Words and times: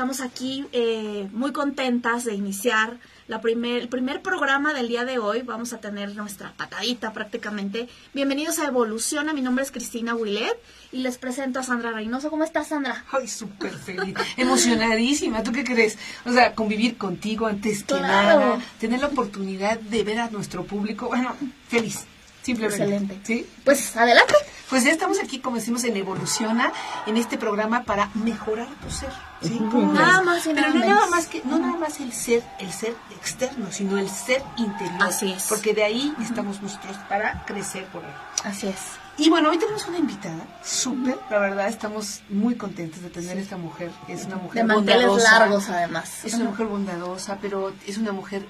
Estamos 0.00 0.22
aquí 0.22 0.64
eh, 0.72 1.28
muy 1.30 1.52
contentas 1.52 2.24
de 2.24 2.32
iniciar 2.32 2.96
la 3.28 3.42
primer, 3.42 3.82
el 3.82 3.88
primer 3.90 4.22
programa 4.22 4.72
del 4.72 4.88
día 4.88 5.04
de 5.04 5.18
hoy. 5.18 5.42
Vamos 5.42 5.74
a 5.74 5.78
tener 5.78 6.16
nuestra 6.16 6.54
patadita 6.56 7.12
prácticamente. 7.12 7.86
Bienvenidos 8.14 8.60
a 8.60 8.66
Evoluciona. 8.66 9.34
Mi 9.34 9.42
nombre 9.42 9.62
es 9.62 9.70
Cristina 9.70 10.14
Willet 10.14 10.56
y 10.90 11.00
les 11.00 11.18
presento 11.18 11.60
a 11.60 11.64
Sandra 11.64 11.92
Reynoso. 11.92 12.30
¿Cómo 12.30 12.44
estás, 12.44 12.68
Sandra? 12.68 13.04
Ay, 13.12 13.28
súper 13.28 13.74
feliz, 13.74 14.14
emocionadísima. 14.38 15.42
¿Tú 15.42 15.52
qué 15.52 15.64
crees? 15.64 15.98
O 16.24 16.32
sea, 16.32 16.54
convivir 16.54 16.96
contigo 16.96 17.46
antes 17.46 17.84
que 17.84 18.00
nada, 18.00 18.58
tener 18.78 19.00
la 19.00 19.08
oportunidad 19.08 19.78
de 19.78 20.02
ver 20.02 20.20
a 20.20 20.30
nuestro 20.30 20.64
público. 20.64 21.08
Bueno, 21.08 21.36
feliz. 21.68 22.06
Simplemente. 22.40 22.84
Excelente. 22.84 23.20
¿Sí? 23.22 23.46
Pues 23.64 23.94
adelante. 23.98 24.34
Pues 24.70 24.84
ya 24.84 24.92
estamos 24.92 25.18
aquí, 25.18 25.40
como 25.40 25.56
decimos, 25.56 25.82
en 25.82 25.96
Evoluciona, 25.96 26.72
en 27.06 27.16
este 27.16 27.36
programa 27.36 27.82
para 27.82 28.08
mejorar 28.14 28.68
tu 28.82 28.90
ser. 28.90 29.12
¿sí? 29.42 29.60
Nada 29.60 30.22
más 30.22 30.42
Pero 30.44 30.72
no 30.72 30.86
nada 30.86 31.06
más 31.08 31.26
que, 31.26 31.42
no 31.44 31.58
nada 31.58 31.76
más 31.76 31.98
el 31.98 32.12
ser, 32.12 32.44
el 32.60 32.72
ser 32.72 32.94
externo, 33.10 33.72
sino 33.72 33.98
el 33.98 34.08
ser 34.08 34.42
interior. 34.56 35.02
Así 35.02 35.32
es. 35.32 35.46
Porque 35.48 35.74
de 35.74 35.82
ahí 35.82 36.14
estamos 36.22 36.62
nosotros 36.62 36.96
para 37.08 37.44
crecer 37.46 37.84
por 37.86 38.04
ahí. 38.04 38.12
Así 38.44 38.68
es. 38.68 38.78
Y 39.18 39.28
bueno, 39.28 39.50
hoy 39.50 39.58
tenemos 39.58 39.86
una 39.86 39.98
invitada, 39.98 40.46
súper, 40.64 41.18
la 41.28 41.38
verdad, 41.38 41.68
estamos 41.68 42.22
muy 42.30 42.54
contentos 42.54 43.02
de 43.02 43.10
tener 43.10 43.36
esta 43.36 43.58
mujer, 43.58 43.90
es 44.08 44.24
una 44.24 44.36
mujer 44.36 44.62
De 44.62 44.64
manteles 44.64 45.22
largos, 45.22 45.68
además. 45.68 46.24
Es 46.24 46.32
una 46.34 46.46
mujer 46.46 46.66
bondadosa, 46.66 47.36
pero 47.38 47.70
es 47.86 47.98
una 47.98 48.12
mujer 48.12 48.46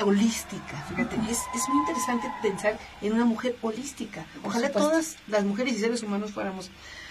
holística, 0.00 0.84
fíjate. 0.88 1.16
Y 1.16 1.30
es, 1.30 1.38
es 1.54 1.68
muy 1.68 1.78
interesante 1.78 2.28
pensar 2.42 2.78
en 3.00 3.12
una 3.12 3.24
mujer 3.24 3.56
holística. 3.62 4.26
Ojalá 4.44 4.70
todas 4.70 5.16
las 5.26 5.44
mujeres 5.44 5.74
y 5.74 5.80
seres 5.80 6.02
humanos 6.02 6.32
fuéramos 6.32 6.70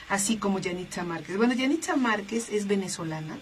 así 0.10 0.38
como 0.38 0.60
Yanitza 0.60 1.04
Márquez. 1.04 1.38
Bueno, 1.38 1.54
Yanitza 1.54 1.96
Márquez 1.96 2.50
es 2.50 2.68
venezolana. 2.68 3.38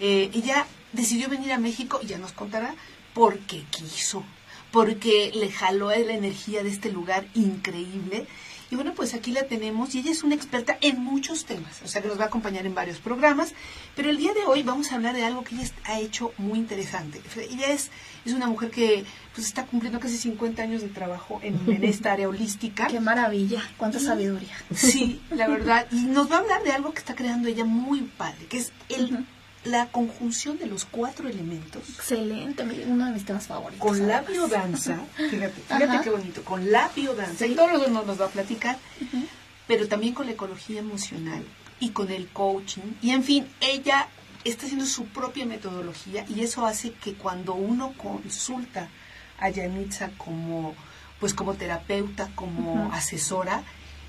Eh, 0.00 0.30
ella 0.34 0.66
decidió 0.92 1.28
venir 1.28 1.52
a 1.52 1.58
México, 1.58 2.00
y 2.02 2.06
ya 2.06 2.18
nos 2.18 2.32
contará, 2.32 2.74
porque 3.14 3.64
quiso, 3.70 4.24
porque 4.70 5.30
le 5.34 5.50
jaló 5.50 5.90
la 5.90 5.96
energía 5.96 6.62
de 6.62 6.70
este 6.70 6.90
lugar 6.90 7.26
increíble. 7.34 8.26
Y 8.70 8.76
bueno, 8.76 8.92
pues 8.94 9.14
aquí 9.14 9.32
la 9.32 9.44
tenemos 9.44 9.94
y 9.94 9.98
ella 9.98 10.12
es 10.12 10.22
una 10.22 10.36
experta 10.36 10.78
en 10.80 11.02
muchos 11.02 11.44
temas, 11.44 11.82
o 11.84 11.88
sea 11.88 12.00
que 12.02 12.08
nos 12.08 12.20
va 12.20 12.24
a 12.24 12.26
acompañar 12.28 12.66
en 12.66 12.74
varios 12.74 12.98
programas, 12.98 13.52
pero 13.96 14.10
el 14.10 14.16
día 14.16 14.32
de 14.32 14.44
hoy 14.44 14.62
vamos 14.62 14.92
a 14.92 14.94
hablar 14.94 15.16
de 15.16 15.24
algo 15.24 15.42
que 15.42 15.56
ella 15.56 15.68
ha 15.84 15.98
hecho 15.98 16.32
muy 16.38 16.58
interesante. 16.58 17.20
Ella 17.36 17.72
es, 17.72 17.90
es 18.24 18.32
una 18.32 18.46
mujer 18.46 18.70
que 18.70 19.04
pues 19.34 19.48
está 19.48 19.66
cumpliendo 19.66 19.98
casi 19.98 20.16
50 20.16 20.62
años 20.62 20.82
de 20.82 20.88
trabajo 20.88 21.40
en, 21.42 21.58
en 21.66 21.82
esta 21.82 22.12
área 22.12 22.28
holística. 22.28 22.86
Qué 22.86 23.00
maravilla. 23.00 23.62
Cuánta 23.76 23.98
sabiduría. 23.98 24.54
Sí, 24.74 25.20
la 25.30 25.48
verdad. 25.48 25.86
Y 25.90 26.04
nos 26.04 26.30
va 26.30 26.36
a 26.36 26.38
hablar 26.40 26.62
de 26.62 26.70
algo 26.70 26.92
que 26.92 27.00
está 27.00 27.14
creando 27.14 27.48
ella 27.48 27.64
muy 27.64 28.02
padre, 28.02 28.46
que 28.46 28.58
es 28.58 28.72
el, 28.88 29.26
la 29.64 29.86
conjunción 29.88 30.58
de 30.58 30.66
los 30.66 30.86
cuatro 30.86 31.28
elementos 31.28 31.82
Excelente. 31.90 32.62
Uno 32.86 33.06
de 33.06 33.12
mis 33.12 33.24
temas 33.24 33.46
favoritos. 33.46 33.86
con 33.86 34.08
la 34.08 34.22
biodanza. 34.22 34.98
Fíjate, 35.16 35.52
fíjate 35.52 35.84
Ajá. 35.84 36.00
qué 36.02 36.10
bonito. 36.10 36.42
Con 36.44 36.70
la 36.72 36.88
biodanza. 36.96 37.44
Sí. 37.44 37.52
Y 37.52 37.54
todo 37.54 37.68
lo 37.68 37.78
demás 37.78 38.06
nos 38.06 38.20
va 38.20 38.26
a 38.26 38.30
platicar. 38.30 38.78
Pero 39.66 39.86
también 39.86 40.14
con 40.14 40.26
la 40.26 40.32
ecología 40.32 40.80
emocional 40.80 41.44
y 41.78 41.90
con 41.90 42.10
el 42.10 42.28
coaching. 42.28 42.82
Y 43.02 43.10
en 43.10 43.22
fin, 43.22 43.46
ella 43.60 44.08
está 44.44 44.64
haciendo 44.64 44.86
su 44.86 45.04
propia 45.06 45.44
metodología 45.46 46.24
y 46.28 46.40
eso 46.40 46.66
hace 46.66 46.92
que 46.92 47.14
cuando 47.14 47.54
uno 47.54 47.92
consulta 47.96 48.88
a 49.38 49.50
Yanitza 49.50 50.10
como 50.16 50.74
pues 51.20 51.34
como 51.34 51.52
terapeuta, 51.52 52.30
como 52.34 52.90
asesora, 52.94 53.62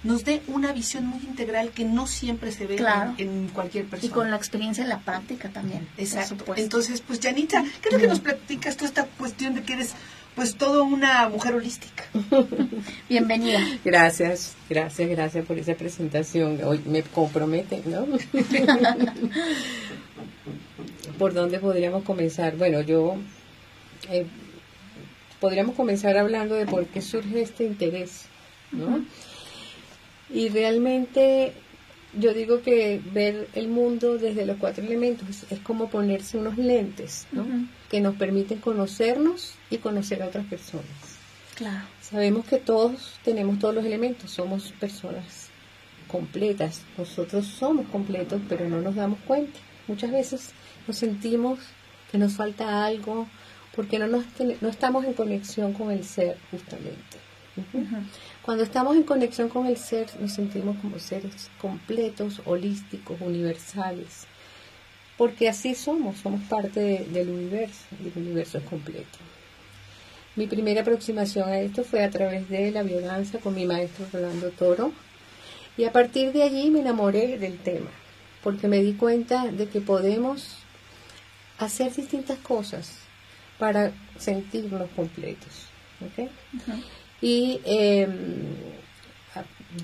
nos 0.04 0.24
dé 0.26 0.42
una 0.48 0.72
visión 0.74 1.06
muy 1.06 1.20
integral 1.22 1.70
que 1.70 1.86
no 1.86 2.08
siempre 2.08 2.52
se 2.52 2.66
ve 2.68 2.76
Claro. 2.76 3.14
en, 3.18 3.30
en 3.30 3.48
cualquier 3.50 3.86
Y 3.86 3.88
persona. 3.88 4.14
con 4.14 4.32
la 4.32 4.38
experiencia 4.38 4.84
en 4.84 4.90
la 4.90 5.00
práctica 5.00 5.50
también. 5.50 5.88
Exacto. 5.98 6.54
Entonces, 6.58 7.02
pues 7.02 7.20
Janita, 7.22 7.64
¿qué 7.82 7.90
es 7.90 7.94
lo 7.94 8.00
que 8.00 8.08
nos 8.08 8.20
platicas 8.20 8.78
tú 8.78 8.86
esta 8.86 9.06
cuestión 9.06 9.54
de 9.56 9.64
que 9.64 9.74
eres 9.74 9.94
pues 10.36 10.56
toda 10.56 10.82
una 10.84 11.28
mujer 11.30 11.54
holística? 11.56 12.04
Bienvenida. 13.10 13.60
Gracias, 13.86 14.56
gracias, 14.70 15.10
gracias 15.10 15.46
por 15.46 15.60
esa 15.60 15.76
presentación. 15.76 16.60
Hoy 16.64 16.82
me 16.86 17.04
compromete, 17.04 17.84
¿no? 17.86 18.06
¿Por 21.18 21.34
dónde 21.34 21.60
podríamos 21.60 22.04
comenzar? 22.04 22.56
Bueno, 22.58 22.82
yo 22.82 23.16
eh, 24.10 24.26
podríamos 25.40 25.76
comenzar 25.76 26.18
hablando 26.18 26.56
de 26.56 26.66
por 26.66 26.86
qué 26.88 27.02
surge 27.02 27.42
este 27.42 27.66
interés, 27.66 28.24
¿no? 28.72 29.04
Y 30.34 30.50
realmente 30.50 31.54
yo 32.18 32.34
digo 32.34 32.62
que 32.62 33.02
ver 33.14 33.48
el 33.54 33.68
mundo 33.68 34.18
desde 34.18 34.46
los 34.46 34.58
cuatro 34.58 34.84
elementos 34.84 35.28
es, 35.50 35.60
como 35.60 35.90
ponerse 35.90 36.38
unos 36.38 36.58
lentes. 36.58 37.28
Que 37.90 38.02
nos 38.02 38.16
permiten 38.16 38.60
conocernos 38.60 39.54
y 39.70 39.78
conocer 39.78 40.22
a 40.22 40.28
otras 40.28 40.46
personas. 40.46 40.86
Claro. 41.56 41.86
Sabemos 42.02 42.46
que 42.46 42.58
todos 42.58 43.20
tenemos 43.24 43.60
todos 43.60 43.76
los 43.76 43.86
elementos, 43.86 44.32
somos 44.32 44.72
personas 44.80 45.50
completas, 46.08 46.82
nosotros 46.98 47.46
somos 47.46 47.88
completos, 47.88 48.42
pero 48.50 48.68
no 48.68 48.82
nos 48.82 48.96
damos 48.96 49.20
cuenta. 49.26 49.60
Muchas 49.88 50.12
veces 50.12 50.50
nos 50.88 50.98
sentimos 50.98 51.60
que 52.12 52.18
nos 52.18 52.34
falta 52.34 52.86
algo 52.86 53.28
porque 53.76 54.00
no, 54.00 54.08
nos 54.08 54.26
no 54.62 54.70
estamos 54.70 55.06
en 55.06 55.14
conexión 55.14 55.74
con 55.74 55.92
el 55.92 56.04
ser 56.04 56.38
justamente. 56.52 57.18
Ujú. 57.58 57.86
Cuando 58.44 58.64
estamos 58.64 58.96
en 58.96 59.04
conexión 59.04 59.50
con 59.50 59.68
el 59.68 59.78
ser, 59.78 60.08
nos 60.20 60.34
sentimos 60.34 60.78
como 60.82 60.98
seres 61.00 61.50
completos, 61.60 62.42
holísticos, 62.46 63.22
universales, 63.22 64.26
porque 65.18 65.48
así 65.48 65.76
somos, 65.76 66.18
somos 66.18 66.42
parte 66.50 66.80
de- 66.80 67.06
del 67.06 67.30
universo, 67.30 67.86
y 68.04 68.08
el 68.08 68.14
universo 68.16 68.58
es 68.58 68.64
completo. 68.64 69.20
Mi 70.36 70.48
primera 70.48 70.82
aproximación 70.82 71.50
a 71.50 71.60
esto 71.60 71.84
fue 71.84 72.04
a 72.04 72.10
través 72.10 72.50
de 72.50 72.72
la 72.72 72.84
biodanza 72.84 73.38
con 73.40 73.54
mi 73.54 73.66
maestro 73.66 74.06
Rolando 74.12 74.50
Toro. 74.50 74.92
Y 75.78 75.84
a 75.84 75.92
partir 75.92 76.32
de 76.32 76.44
allí 76.44 76.70
me 76.70 76.80
enamoré 76.80 77.38
del 77.38 77.58
tema, 77.60 77.90
porque 78.44 78.68
me 78.68 78.82
di 78.82 78.94
cuenta 78.94 79.48
de 79.52 79.68
que 79.68 79.82
podemos 79.82 80.58
hacer 81.58 81.94
distintas 81.94 82.38
cosas 82.40 82.94
para 83.60 83.92
sentirnos 84.18 84.90
completos. 84.96 85.68
¿ok? 86.02 86.30
Ujú. 86.56 86.82
Y 87.22 87.62
eh, 87.66 88.08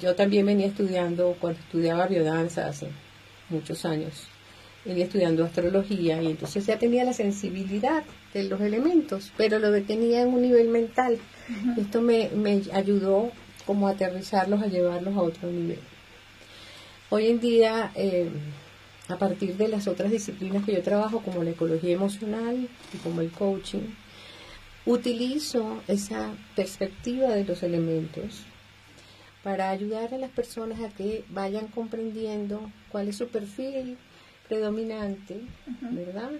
yo 0.01 0.15
también 0.15 0.45
venía 0.45 0.67
estudiando, 0.67 1.37
cuando 1.39 1.59
estudiaba 1.59 2.07
biodanza 2.07 2.67
hace 2.67 2.87
muchos 3.49 3.85
años, 3.85 4.27
venía 4.83 5.05
estudiando 5.05 5.45
astrología 5.45 6.21
y 6.21 6.27
entonces 6.27 6.65
ya 6.65 6.79
tenía 6.79 7.03
la 7.03 7.13
sensibilidad 7.13 8.03
de 8.33 8.43
los 8.45 8.59
elementos, 8.61 9.31
pero 9.37 9.59
lo 9.59 9.71
tenía 9.83 10.21
en 10.21 10.29
un 10.29 10.41
nivel 10.41 10.69
mental. 10.69 11.19
Esto 11.77 12.01
me, 12.01 12.29
me 12.29 12.61
ayudó 12.73 13.31
como 13.65 13.87
a 13.87 13.91
aterrizarlos, 13.91 14.61
a 14.61 14.67
llevarlos 14.67 15.15
a 15.15 15.21
otro 15.21 15.49
nivel. 15.51 15.79
Hoy 17.09 17.27
en 17.27 17.39
día, 17.39 17.91
eh, 17.95 18.29
a 19.07 19.17
partir 19.17 19.55
de 19.55 19.67
las 19.67 19.87
otras 19.87 20.11
disciplinas 20.11 20.65
que 20.65 20.73
yo 20.73 20.81
trabajo, 20.81 21.21
como 21.21 21.43
la 21.43 21.51
ecología 21.51 21.93
emocional 21.93 22.67
y 22.93 22.97
como 22.97 23.21
el 23.21 23.31
coaching, 23.31 23.83
utilizo 24.87 25.83
esa 25.87 26.33
perspectiva 26.55 27.27
de 27.27 27.43
los 27.43 27.61
elementos 27.61 28.43
para 29.43 29.69
ayudar 29.69 30.13
a 30.13 30.17
las 30.17 30.31
personas 30.31 30.79
a 30.79 30.89
que 30.89 31.25
vayan 31.29 31.67
comprendiendo 31.67 32.71
cuál 32.89 33.09
es 33.09 33.17
su 33.17 33.27
perfil 33.27 33.97
predominante, 34.47 35.41
¿verdad? 35.81 36.31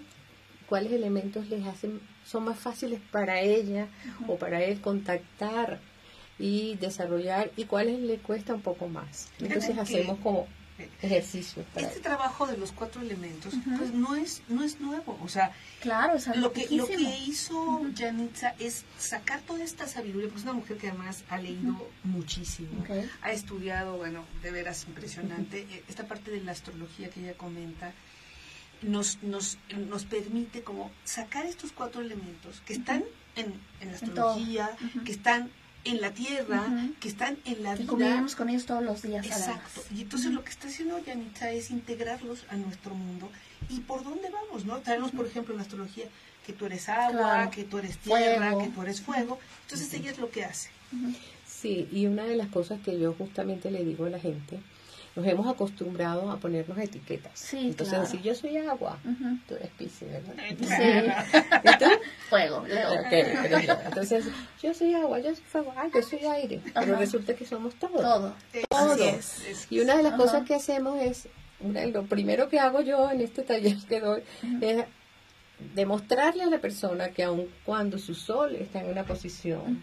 Cuáles 0.70 0.94
elementos 0.94 1.50
les 1.50 1.66
hacen, 1.66 2.00
son 2.26 2.46
más 2.46 2.58
fáciles 2.58 3.02
para 3.12 3.42
ella 3.42 3.88
o 4.28 4.38
para 4.38 4.64
él 4.64 4.80
contactar 4.80 5.80
y 6.40 6.76
desarrollar 6.76 7.52
y 7.58 7.66
cuáles 7.66 8.00
le 8.00 8.18
cuesta 8.18 8.54
un 8.54 8.62
poco 8.62 8.88
más. 8.88 9.30
Entonces 9.40 9.78
hacemos 9.78 10.20
como 10.20 10.48
ejercicios 11.02 11.66
para 11.74 11.88
Este 11.88 12.00
trabajo 12.00 12.48
de 12.48 12.58
los 12.58 12.72
cuatro 12.72 13.02
elementos, 13.02 13.54
pues 13.78 13.94
no 13.94 14.16
es, 14.16 14.42
no 14.48 14.64
es 14.64 14.80
nuevo. 14.80 15.18
O 15.24 15.28
sea, 15.28 15.52
Claro, 15.80 16.18
lo 16.36 16.52
que, 16.54 16.68
lo 16.72 16.88
que 16.88 17.00
hizo 17.28 17.86
Janitza 17.96 18.56
es 18.60 18.84
sacar 18.98 19.42
toda 19.42 19.64
esta 19.64 19.88
sabiduría, 19.88 20.28
pues 20.30 20.40
es 20.42 20.44
una 20.44 20.54
mujer 20.54 20.78
que 20.78 20.90
además 20.90 21.24
ha 21.30 21.38
leído 21.38 21.90
muchísimo, 22.04 22.84
ha 23.22 23.32
estudiado, 23.32 23.98
bueno, 23.98 24.26
de 24.42 24.52
veras 24.52 24.86
impresionante. 24.88 25.58
Eh, 25.68 25.84
Esta 25.90 26.08
parte 26.08 26.32
de 26.32 26.42
la 26.42 26.52
astrología 26.52 27.10
que 27.10 27.20
ella 27.20 27.34
comenta 27.36 27.92
nos, 28.82 29.22
nos, 29.24 29.58
nos 29.90 30.06
permite 30.06 30.62
como 30.64 30.92
sacar 31.04 31.46
estos 31.46 31.72
cuatro 31.72 32.02
elementos 32.02 32.62
que 32.62 32.74
están 32.74 33.04
en, 33.36 33.54
en 33.82 33.90
la 33.90 33.96
astrología, 33.96 34.70
que 35.04 35.12
están 35.12 35.50
en 35.88 36.02
la 36.02 36.12
tierra, 36.12 36.66
que 37.00 37.08
están 37.08 37.38
en 37.46 37.64
la 37.64 37.74
Que 37.74 37.80
vida. 37.84 37.90
convivimos 37.90 38.36
con 38.36 38.50
ellos 38.50 38.66
todos 38.66 38.84
los 38.84 39.02
días. 39.02 39.26
Exacto. 39.26 39.82
Y 39.96 40.02
entonces 40.02 40.32
lo 40.32 40.44
que 40.44 40.50
está 40.52 40.68
haciendo 40.68 41.00
Yanitza 41.04 41.52
es 41.52 41.72
integrarlos 41.72 42.46
a 42.50 42.56
nuestro 42.56 42.94
mundo. 42.94 43.30
¿Y 43.70 43.80
por 43.82 44.04
dónde 44.04 44.30
vamos? 44.30 44.66
no 44.66 44.84
Sabemos, 44.84 45.12
por 45.12 45.26
ejemplo, 45.26 45.54
en 45.54 45.58
la 45.58 45.64
astrología 45.64 46.06
que 46.46 46.54
tú 46.54 46.66
eres 46.66 46.88
agua, 46.90 47.12
Claro. 47.12 47.52
que 47.52 47.64
tú 47.64 47.78
eres 47.78 47.98
tierra, 47.98 48.52
Fuego. 48.52 48.60
que 48.64 48.68
tú 48.70 48.82
eres 48.84 49.02
fuego. 49.02 49.40
Entonces 49.64 49.94
ella 49.94 50.12
es 50.12 50.18
lo 50.18 50.30
que 50.30 50.46
hace. 50.46 50.70
Sí, 51.46 51.88
y 51.92 52.06
una 52.06 52.24
de 52.26 52.36
las 52.36 52.48
cosas 52.50 52.80
que 52.82 53.00
yo 53.00 53.14
justamente 53.14 53.72
le 53.72 53.84
digo 53.84 54.06
a 54.06 54.10
la 54.10 54.20
gente 54.20 54.60
nos 55.18 55.26
hemos 55.26 55.48
acostumbrado 55.48 56.30
a 56.30 56.38
ponernos 56.38 56.78
etiquetas. 56.78 57.32
Sí, 57.34 57.70
Entonces, 57.70 57.96
claro. 57.98 58.06
si 58.06 58.22
yo 58.22 58.36
soy 58.36 58.58
agua, 58.58 59.00
tú 59.48 59.56
eres 59.56 59.70
Piscis, 59.72 60.08
¿verdad? 60.12 60.36
Sí. 60.48 61.40
¿Y 61.64 61.78
tú? 61.80 61.86
Fuego, 62.30 62.64
Leo. 62.68 62.92
Entonces, 63.84 64.26
yo 64.62 64.76
soy 64.76 64.94
agua, 64.94 65.20
yo 65.20 65.34
soy 65.34 65.44
fuego, 65.44 65.74
ah, 65.76 65.88
yo 65.92 66.04
soy 66.04 66.20
aire. 66.20 66.62
Pero 66.72 66.98
resulta 66.98 67.34
que 67.34 67.48
somos 67.48 67.74
todo. 67.76 68.00
Todo. 68.00 68.36
Todo. 68.70 68.94
Así 68.94 69.04
es. 69.50 69.68
Y 69.72 69.80
una 69.80 69.98
de 69.98 70.04
las 70.04 70.14
Ajá. 70.14 70.22
cosas 70.22 70.46
que 70.46 70.54
hacemos 70.54 71.02
es, 71.02 71.28
una 71.62 71.82
de 71.82 71.88
lo 71.88 72.04
primero 72.06 72.48
que 72.48 72.60
hago 72.60 72.82
yo 72.82 73.10
en 73.10 73.22
este 73.22 73.42
taller 73.42 73.78
que 73.90 74.00
doy, 74.00 74.22
es 74.62 74.86
demostrarle 75.74 76.44
a 76.44 76.48
la 76.48 76.60
persona 76.60 77.10
que 77.10 77.24
aun 77.24 77.48
cuando 77.66 77.98
su 77.98 78.14
sol 78.14 78.56
está 78.56 78.82
en 78.82 78.92
una 78.92 79.04
posición, 79.04 79.82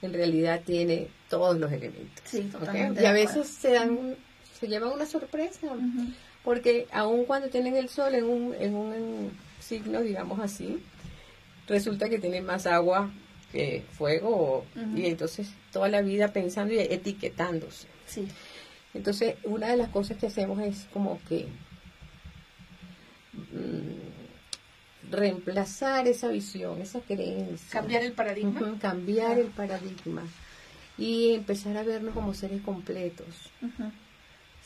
en 0.00 0.12
realidad 0.14 0.62
tiene 0.64 1.08
todos 1.28 1.58
los 1.58 1.70
elementos. 1.70 2.22
Sí, 2.24 2.40
totalmente. 2.50 3.02
Y 3.02 3.04
a 3.04 3.12
veces 3.12 3.46
se 3.46 3.72
dan, 3.72 4.16
se 4.58 4.68
llevan 4.68 4.92
una 4.92 5.06
sorpresa, 5.06 5.68
porque 6.44 6.86
aun 6.92 7.24
cuando 7.24 7.48
tienen 7.48 7.76
el 7.76 7.88
sol 7.88 8.14
en 8.14 8.24
un, 8.24 8.54
en 8.58 8.74
un 8.74 9.30
signo, 9.60 10.00
digamos 10.00 10.40
así, 10.40 10.82
resulta 11.66 12.08
que 12.08 12.18
tienen 12.18 12.44
más 12.44 12.66
agua 12.66 13.10
que 13.52 13.84
fuego, 13.92 14.64
y 14.94 15.06
entonces 15.06 15.48
toda 15.72 15.88
la 15.88 16.02
vida 16.02 16.32
pensando 16.32 16.74
y 16.74 16.78
etiquetándose. 16.80 17.86
Sí. 18.06 18.26
Entonces, 18.94 19.36
una 19.44 19.68
de 19.68 19.76
las 19.76 19.90
cosas 19.90 20.16
que 20.16 20.26
hacemos 20.26 20.60
es 20.60 20.86
como 20.92 21.20
que 21.28 21.46
mm, 23.34 25.10
reemplazar 25.10 26.08
esa 26.08 26.28
visión, 26.28 26.80
esa 26.80 27.00
creencia. 27.00 27.68
Cambiar 27.70 28.02
el 28.02 28.12
paradigma. 28.12 28.78
Cambiar 28.80 29.38
el 29.38 29.48
paradigma 29.48 30.22
y 30.98 31.34
empezar 31.34 31.76
a 31.76 31.84
vernos 31.84 32.12
como 32.12 32.34
seres 32.34 32.60
completos, 32.62 33.26
Ujú. 33.62 33.92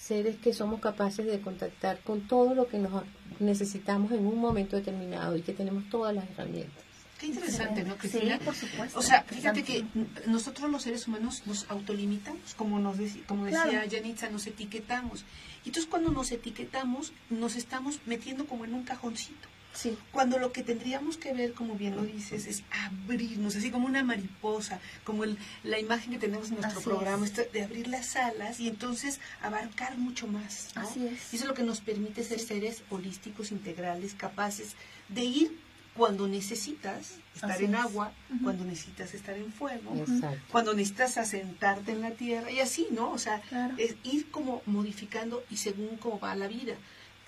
Seres 0.02 0.36
que 0.36 0.52
somos 0.52 0.80
capaces 0.80 1.24
de 1.26 1.40
contactar 1.40 2.00
con 2.00 2.26
todo 2.26 2.54
lo 2.54 2.66
que 2.66 2.78
nos 2.78 3.04
necesitamos 3.38 4.10
en 4.12 4.26
un 4.26 4.38
momento 4.38 4.76
determinado 4.76 5.36
y 5.36 5.42
que 5.42 5.52
tenemos 5.52 5.88
todas 5.90 6.14
las 6.14 6.28
herramientas. 6.30 6.82
Qué 7.20 7.28
interesante, 7.28 7.84
¿no, 7.84 7.94
Sí, 7.94 7.98
Cristina? 8.00 8.38
por 8.40 8.54
supuesto. 8.56 8.98
O 8.98 9.02
sea, 9.02 9.22
fíjate 9.22 9.62
que 9.62 9.84
nosotros 10.26 10.68
los 10.68 10.82
seres 10.82 11.06
humanos 11.06 11.44
nos 11.46 11.70
autolimitamos, 11.70 12.54
como 12.54 12.80
nos 12.80 12.96
como 13.28 13.44
decía 13.44 13.62
Claro. 13.62 13.88
Yanitza, 13.88 14.28
nos 14.28 14.44
etiquetamos. 14.48 15.24
Y 15.64 15.68
entonces 15.68 15.88
cuando 15.88 16.10
nos 16.10 16.32
etiquetamos, 16.32 17.12
nos 17.30 17.54
estamos 17.54 18.00
metiendo 18.06 18.46
como 18.46 18.64
en 18.64 18.74
un 18.74 18.82
cajoncito. 18.82 19.48
Sí. 19.74 19.96
Cuando 20.12 20.38
lo 20.38 20.52
que 20.52 20.62
tendríamos 20.62 21.16
que 21.16 21.32
ver, 21.32 21.54
como 21.54 21.74
bien 21.76 21.96
lo 21.96 22.02
dices, 22.04 22.46
es 22.46 22.62
abrirnos, 22.70 23.56
así 23.56 23.70
como 23.70 23.86
una 23.86 24.04
mariposa, 24.04 24.80
como 25.04 25.24
el- 25.24 25.38
la 25.64 25.78
imagen 25.78 26.12
que 26.12 26.18
tenemos 26.18 26.48
en 26.50 26.56
nuestro 26.60 26.78
Así 26.80 26.88
programa, 26.88 27.24
es. 27.26 27.52
de 27.52 27.62
abrir 27.64 27.88
las 27.88 28.14
alas 28.16 28.60
y 28.60 28.68
entonces 28.68 29.18
abarcar 29.40 29.96
mucho 29.98 30.26
más. 30.26 30.68
¿no? 30.76 30.82
Así 30.82 31.06
es. 31.06 31.32
Y 31.32 31.36
eso 31.36 31.44
es 31.44 31.48
lo 31.48 31.54
que 31.54 31.62
nos 31.62 31.80
permite 31.80 32.22
ser 32.22 32.38
seres 32.38 32.82
holísticos, 32.90 33.50
integrales, 33.50 34.14
capaces 34.14 34.72
de 35.08 35.24
ir 35.24 35.58
cuando 35.94 36.26
necesitas 36.26 37.12
estar 37.34 37.50
Así 37.52 37.64
en 37.64 37.74
es. 37.74 37.80
agua, 37.80 38.12
cuando 38.42 38.64
necesitas 38.64 39.12
estar 39.14 39.36
en 39.36 39.52
fuego, 39.52 39.94
Exacto. 39.96 40.38
cuando 40.50 40.72
necesitas 40.74 41.18
asentarte 41.18 41.92
en 41.92 42.00
la 42.00 42.12
tierra 42.12 42.50
y 42.50 42.60
así, 42.60 42.86
¿no? 42.92 43.10
O 43.10 43.18
sea, 43.18 43.40
Claro. 43.42 43.74
es 43.78 43.96
ir 44.02 44.30
como 44.30 44.62
modificando 44.66 45.44
y 45.50 45.58
según 45.58 45.96
cómo 45.98 46.18
va 46.18 46.34
la 46.34 46.46
vida 46.48 46.74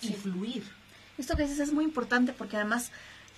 y 0.01 0.13
fluir. 0.15 0.63
Esto 1.19 1.37
que 1.37 1.43
dices 1.45 1.61
es 1.61 1.73
muy 1.73 1.85
importante 1.85 2.33
porque 2.33 2.57
además, 2.57 2.91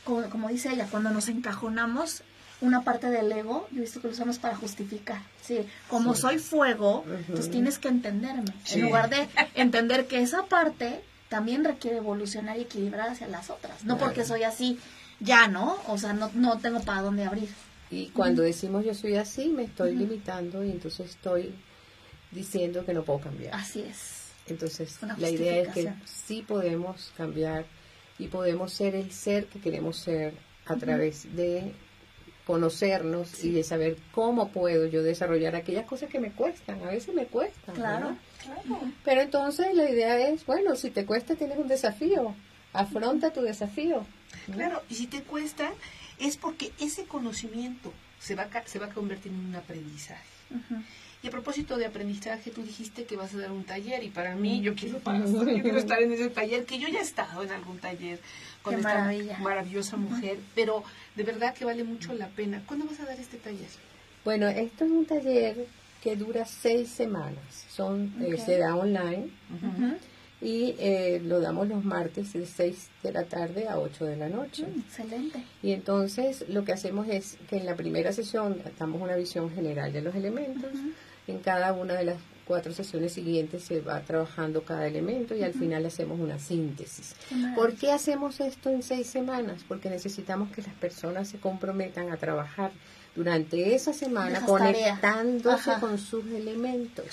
como, 0.05 0.23
como 0.31 0.49
dice 0.49 0.73
ella, 0.73 0.87
cuando 0.90 1.11
nos 1.11 1.28
encajonamos, 1.28 2.23
una 2.62 2.82
parte 2.84 3.11
del 3.11 3.31
ego, 3.32 3.69
yo 3.70 3.78
he 3.78 3.81
visto 3.82 4.00
que 4.00 4.06
lo 4.08 4.14
usamos 4.14 4.38
para 4.38 4.56
justificar. 4.56 5.20
Sí, 5.43 5.58
como 5.88 6.14
Sí. 6.14 6.23
soy 6.23 6.38
fuego, 6.38 7.05
entonces 7.06 7.50
tienes 7.50 7.78
que 7.78 7.88
entenderme. 7.88 8.50
Sí. 8.64 8.76
En 8.78 8.87
lugar 8.87 9.11
de 9.11 9.28
entender 9.55 10.06
que 10.06 10.23
esa 10.23 10.44
parte 10.46 11.02
también 11.28 11.64
requiere 11.64 11.99
evolucionar 11.99 12.56
y 12.56 12.62
equilibrar 12.62 13.11
hacia 13.11 13.28
las 13.28 13.50
otras. 13.50 13.84
No 13.84 13.96
Claro. 13.96 14.06
porque 14.06 14.25
soy 14.25 14.44
así, 14.44 14.78
ya, 15.20 15.49
¿no? 15.49 15.76
O 15.88 15.99
sea, 15.99 16.14
no, 16.14 16.31
no 16.34 16.56
tengo 16.58 16.81
para 16.81 17.02
dónde 17.02 17.25
abrir. 17.25 17.50
Y 17.90 18.06
cuando 18.08 18.43
decimos 18.43 18.84
yo 18.87 18.94
soy 18.94 19.17
así, 19.17 19.49
me 19.49 19.64
estoy 19.64 19.94
limitando 19.94 20.64
y 20.64 20.70
entonces 20.70 21.11
estoy 21.11 21.55
diciendo 22.31 22.84
que 22.87 22.94
no 22.94 23.02
puedo 23.02 23.20
cambiar. 23.20 23.55
Así 23.55 23.81
es. 23.82 24.25
Entonces, 24.49 24.97
la 25.19 25.29
idea 25.31 25.63
es 25.63 25.69
que 25.75 25.81
sí 26.05 26.43
podemos 26.47 27.13
cambiar 27.17 27.65
y 28.19 28.29
podemos 28.29 28.73
ser 28.73 28.95
el 28.95 29.11
ser 29.13 29.47
que 29.47 29.61
queremos 29.61 29.99
ser 29.99 30.35
a 30.67 30.77
través 30.77 31.35
de 31.37 31.73
conocernos 32.47 33.43
y 33.45 33.51
de 33.51 33.65
saber 33.65 33.97
cómo 34.13 34.49
puedo 34.51 34.87
yo 34.87 35.03
desarrollar 35.03 35.57
aquellas 35.57 35.85
cosas 35.87 36.09
que 36.09 36.21
me 36.21 36.31
cuestan. 36.33 36.81
A 36.83 36.91
veces 36.91 37.13
me 37.15 37.27
cuestan. 37.27 37.75
Claro. 37.75 38.17
Claro. 38.43 38.81
Pero 39.05 39.21
entonces 39.21 39.75
la 39.75 39.91
idea 39.91 40.29
es, 40.29 40.47
bueno, 40.47 40.77
si 40.77 40.91
te 40.91 41.05
cuesta 41.05 41.35
tienes 41.35 41.59
un 41.59 41.67
desafío. 41.69 42.35
Afronta 42.73 43.33
tu 43.33 43.41
desafío. 43.43 44.07
Claro, 44.53 44.83
y 44.91 44.95
si 44.95 45.07
te 45.07 45.23
cuesta, 45.23 45.73
es 46.21 46.37
porque 46.37 46.71
ese 46.79 47.05
conocimiento 47.05 47.93
se 48.21 48.35
va, 48.35 48.45
a, 48.45 48.49
ca- 48.49 48.67
se 48.67 48.79
va 48.79 48.87
a 48.87 48.91
convertir 48.91 49.33
en 49.33 49.41
un 49.47 49.55
aprendizaje. 49.57 50.23
Y 51.26 51.28
a 51.28 51.32
propósito 51.32 51.76
de 51.76 51.87
aprendizaje, 51.87 52.52
tú 52.52 52.62
dijiste 52.62 53.02
que 53.02 53.17
vas 53.17 53.34
a 53.34 53.38
dar 53.38 53.50
un 53.50 53.64
taller 53.64 54.05
y 54.05 54.11
para 54.11 54.37
mí 54.37 54.61
yo 54.61 54.76
quiero, 54.76 55.00
yo 55.05 55.44
quiero 55.61 55.76
estar 55.78 56.00
en 56.00 56.12
ese 56.12 56.31
taller, 56.31 56.64
que 56.64 56.78
yo 56.78 56.87
ya 56.87 57.00
he 57.00 57.02
estado 57.02 57.43
en 57.43 57.50
algún 57.50 57.78
taller 57.78 58.20
con 58.62 58.75
Qué 58.75 58.81
esta 58.81 58.94
maravilla. 58.94 59.38
maravillosa 59.38 59.96
mujer, 59.96 60.38
pero 60.55 60.84
de 61.17 61.25
verdad 61.25 61.52
que 61.52 61.64
vale 61.64 61.82
mucho 61.82 62.14
la 62.14 62.28
pena. 62.28 62.62
¿Cuándo 62.64 62.87
vas 62.87 63.00
a 63.00 63.06
dar 63.06 63.19
este 63.19 63.38
taller? 63.38 63.67
Bueno, 64.25 64.46
esto 64.46 64.84
es 64.84 64.90
un 64.93 65.05
taller 65.05 65.67
que 66.00 66.14
dura 66.14 66.44
seis 66.46 66.90
semanas. 66.90 67.67
Son, 67.70 68.14
eh, 68.20 68.38
se 68.38 68.58
da 68.58 68.76
online 68.76 69.28
y 70.40 70.76
eh, 70.78 71.20
lo 71.25 71.40
damos 71.40 71.67
los 71.67 71.84
martes 71.84 72.34
de 72.34 72.46
6 72.46 72.88
de 73.02 73.12
la 73.12 73.25
tarde 73.25 73.67
a 73.69 73.81
8 73.81 74.05
de 74.05 74.17
la 74.17 74.28
noche. 74.28 74.64
Mm, 74.64 74.78
Excelente. 74.81 75.43
Y 75.61 75.73
entonces 75.73 76.44
lo 76.49 76.64
que 76.64 76.73
hacemos 76.73 77.08
es 77.08 77.37
que 77.49 77.56
en 77.56 77.67
la 77.67 77.75
primera 77.75 78.12
sesión 78.12 78.62
damos 78.78 79.02
una 79.02 79.17
visión 79.17 79.50
general 79.52 79.93
de 79.93 80.02
los 80.02 80.14
elementos. 80.14 80.70
En 81.26 81.38
cada 81.40 81.73
una 81.73 81.94
de 81.94 82.05
las 82.05 82.17
cuatro 82.46 82.73
sesiones 82.73 83.12
siguientes 83.12 83.64
se 83.64 83.81
va 83.81 84.00
trabajando 84.00 84.62
cada 84.62 84.87
elemento 84.87 85.34
y 85.34 85.43
al 85.43 85.52
final 85.52 85.84
hacemos 85.84 86.20
una 86.20 86.38
síntesis. 86.38 87.16
¿Por 87.54 87.75
qué 87.75 87.92
hacemos 87.92 88.40
esto 88.40 88.71
en 88.71 88.83
seis 88.83 89.09
semanas? 89.09 89.64
Porque 89.66 89.90
necesitamos 89.90 90.50
que 90.52 90.62
las 90.62 90.75
personas 90.75 91.28
se 91.28 91.38
comprometan 91.38 92.11
a 92.12 92.16
trabajar 92.16 92.71
durante 93.16 93.75
esa 93.75 93.92
semana 93.92 94.40
conectándose 94.75 95.70
con 95.80 95.99
sus 95.99 96.26
elementos 96.26 97.06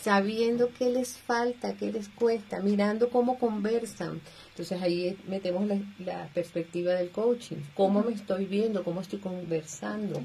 sabiendo 0.00 0.70
qué 0.78 0.90
les 0.90 1.18
falta, 1.18 1.74
qué 1.74 1.90
les 1.92 2.08
cuesta, 2.08 2.60
mirando 2.60 3.10
cómo 3.10 3.38
conversan. 3.38 4.20
Entonces 4.50 4.80
ahí 4.82 5.18
metemos 5.28 5.66
la, 5.66 5.78
la 5.98 6.28
perspectiva 6.32 6.92
del 6.94 7.10
coaching, 7.10 7.56
cómo 7.74 8.02
me 8.02 8.12
estoy 8.14 8.44
viendo, 8.46 8.84
cómo 8.84 9.00
estoy 9.00 9.18
conversando, 9.18 10.22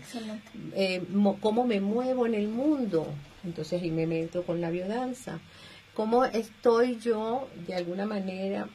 eh, 0.75 1.01
mo- 1.11 1.37
cómo 1.41 1.65
me 1.65 1.81
muevo 1.81 2.25
en 2.25 2.33
el 2.35 2.47
mundo. 2.47 3.07
Entonces 3.43 3.81
ahí 3.81 3.91
me 3.91 4.05
meto 4.05 4.43
con 4.43 4.61
la 4.61 4.69
biodanza, 4.69 5.39
cómo 5.93 6.25
estoy 6.25 6.97
yo 6.99 7.47
de 7.65 7.73
alguna 7.75 8.05
manera 8.05 8.67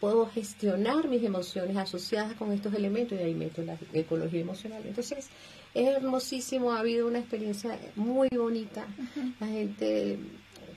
puedo 0.00 0.26
gestionar 0.26 1.08
mis 1.08 1.22
emociones 1.24 1.76
asociadas 1.76 2.34
con 2.34 2.52
estos 2.52 2.74
elementos 2.74 3.18
y 3.18 3.22
ahí 3.22 3.34
meto 3.34 3.62
la 3.62 3.76
ecología 3.92 4.40
emocional. 4.40 4.82
Entonces 4.86 5.28
es 5.74 5.88
hermosísimo, 5.88 6.72
ha 6.72 6.78
habido 6.80 7.06
una 7.06 7.18
experiencia 7.18 7.78
muy 7.96 8.28
bonita. 8.28 8.86
La 9.40 9.46
gente, 9.48 10.18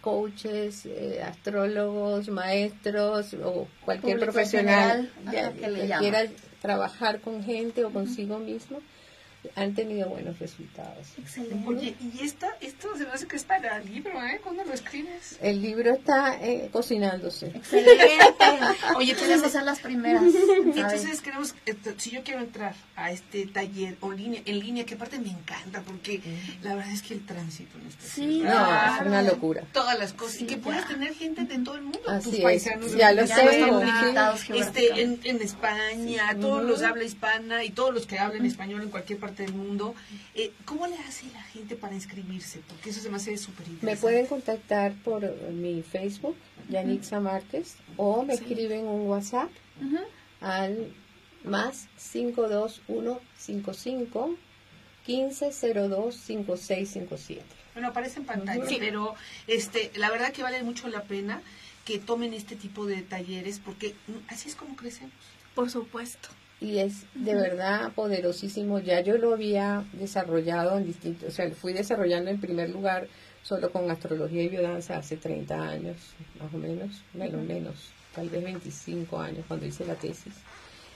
coaches, 0.01 0.85
eh, 0.85 1.21
astrólogos, 1.23 2.29
maestros 2.29 3.33
o 3.43 3.67
cualquier 3.85 4.17
profesional 4.19 5.09
general, 5.25 5.33
ya- 5.33 5.47
ajá, 5.47 5.51
que 5.57 5.87
quiera 5.99 6.19
trabajar 6.61 7.21
con 7.21 7.43
gente 7.43 7.83
o 7.85 7.91
consigo 7.91 8.39
mismo, 8.39 8.79
han 9.55 9.73
tenido 9.73 10.09
buenos 10.09 10.37
resultados. 10.39 11.07
Excelente. 11.17 11.67
Oye, 11.67 11.95
y 11.99 12.23
esta, 12.23 12.49
esto 12.61 12.89
se 12.97 13.05
me 13.05 13.11
hace 13.11 13.27
que 13.27 13.35
es 13.35 13.43
para 13.43 13.77
el 13.77 13.91
libro, 13.93 14.23
¿eh? 14.23 14.39
¿Cuándo 14.43 14.63
lo 14.63 14.73
escribes? 14.73 15.37
El 15.41 15.61
libro 15.61 15.93
está 15.93 16.37
eh, 16.41 16.69
cocinándose. 16.71 17.47
Excelente. 17.47 18.03
Oye, 18.95 19.13
Tienes 19.15 19.21
entonces, 19.23 19.41
que 19.43 19.49
ser 19.49 19.63
las 19.63 19.79
primeras. 19.79 20.23
Entonces 20.23 21.21
queremos, 21.21 21.55
esto, 21.65 21.91
si 21.97 22.11
yo 22.11 22.23
quiero 22.23 22.41
entrar 22.41 22.75
a 22.95 23.11
este 23.11 23.45
taller 23.47 23.97
o 24.01 24.11
línea, 24.11 24.41
en 24.45 24.59
línea, 24.59 24.85
que 24.85 24.95
aparte 24.95 25.19
me 25.19 25.29
encanta, 25.29 25.81
porque 25.81 26.21
la 26.63 26.75
verdad 26.75 26.91
es 26.91 27.01
que 27.01 27.13
el 27.15 27.25
tránsito 27.25 27.77
en 27.79 27.87
esta 27.87 28.03
Sí, 28.03 28.39
ciudad, 28.39 28.89
No, 28.91 29.01
es 29.01 29.07
una 29.07 29.21
locura. 29.23 29.63
todas 29.73 29.97
las 29.99 30.13
cosas, 30.13 30.35
Sí, 30.37 30.43
y 30.43 30.47
que 30.47 30.55
ya. 30.57 30.61
puedes 30.61 30.87
tener 30.87 31.13
gente 31.13 31.43
de 31.45 31.57
todo 31.59 31.75
el 31.75 31.81
mundo, 31.83 31.99
Así 32.07 32.29
tus 32.29 32.33
es, 32.39 32.43
paisanos 32.43 32.95
ya 32.95 33.11
lo 33.11 33.25
sé, 33.27 33.33
sí. 34.45 34.53
este, 34.57 35.01
en, 35.01 35.19
en 35.23 35.41
España, 35.41 36.35
todos 36.39 36.63
los 36.63 36.79
de 36.79 36.85
habla 36.87 37.03
hispana 37.03 37.63
y 37.63 37.69
todos 37.71 37.93
los 37.93 38.05
que 38.07 38.19
hablan 38.19 38.45
español 38.45 38.81
en 38.83 38.89
cualquier 38.89 39.19
parte 39.19 39.36
del 39.37 39.53
mundo. 39.53 39.93
Eh, 40.35 40.51
¿Cómo 40.65 40.87
le 40.87 40.97
hace 40.99 41.25
la 41.33 41.41
gente 41.43 41.75
para 41.75 41.93
inscribirse? 41.95 42.61
Porque 42.67 42.89
eso 42.89 42.99
se 43.01 43.09
me 43.09 43.17
hace 43.17 43.37
súper 43.37 43.67
interesante. 43.67 43.95
Me 43.95 43.99
pueden 44.01 44.25
contactar 44.25 44.93
por 45.03 45.21
mi 45.51 45.81
Facebook, 45.83 46.35
Yanitza 46.69 47.19
Márquez, 47.19 47.75
o 47.95 48.23
me 48.23 48.35
Sí. 48.35 48.43
escriben 48.43 48.85
un 48.87 49.07
WhatsApp 49.07 49.49
Ujú. 49.81 49.99
al 50.41 50.91
más 51.43 51.87
52155 51.97 54.35
1502 55.07 56.15
5657. 56.15 57.45
Bueno, 57.73 57.89
aparece 57.89 58.19
en 58.19 58.25
pantalla, 58.25 58.65
Sí. 58.67 58.77
pero 58.79 59.13
este, 59.47 59.91
la 59.95 60.09
verdad 60.09 60.31
que 60.33 60.43
vale 60.43 60.61
mucho 60.63 60.87
la 60.89 61.03
pena 61.03 61.41
que 61.85 61.99
tomen 61.99 62.33
este 62.33 62.55
tipo 62.55 62.85
de 62.85 63.01
talleres 63.03 63.59
porque 63.63 63.95
así 64.27 64.49
es 64.49 64.55
como 64.55 64.75
crecemos. 64.75 65.13
Por 65.55 65.69
supuesto. 65.69 66.29
Y 66.59 66.79
es 66.79 67.05
de 67.13 67.35
verdad 67.35 67.91
poderosísimo. 67.93 68.79
Ya 68.79 69.01
yo 69.01 69.17
lo 69.17 69.33
había 69.33 69.85
desarrollado 69.93 70.77
en 70.77 70.85
distintos, 70.85 71.29
o 71.29 71.31
sea, 71.31 71.47
lo 71.47 71.55
fui 71.55 71.73
desarrollando 71.73 72.31
en 72.31 72.39
primer 72.39 72.69
lugar 72.69 73.07
solo 73.43 73.71
con 73.71 73.89
astrología 73.89 74.43
y 74.43 74.49
biodanza 74.49 74.97
hace 74.97 75.17
30 75.17 75.69
años, 75.69 75.97
más 76.39 76.53
o 76.53 76.57
menos, 76.57 77.01
menos, 77.13 77.41
menos, 77.43 77.75
tal 78.13 78.29
vez 78.29 78.43
25 78.43 79.19
años 79.19 79.45
cuando 79.47 79.65
hice 79.65 79.85
la 79.85 79.95
tesis. 79.95 80.33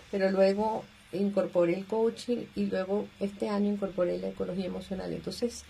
Pero 0.09 0.29
luego 0.31 0.83
incorporé 1.13 1.75
el 1.75 1.85
coaching 1.85 2.45
y 2.55 2.65
luego 2.65 3.07
este 3.19 3.49
año 3.49 3.71
incorporé 3.71 4.17
la 4.17 4.29
ecología 4.29 4.65
emocional. 4.65 5.13
Entonces 5.13 5.63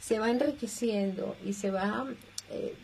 se 0.00 0.18
va 0.18 0.30
enriqueciendo 0.30 1.36
y 1.44 1.52
se 1.52 1.70
va, 1.70 2.06
eh, 2.50 2.74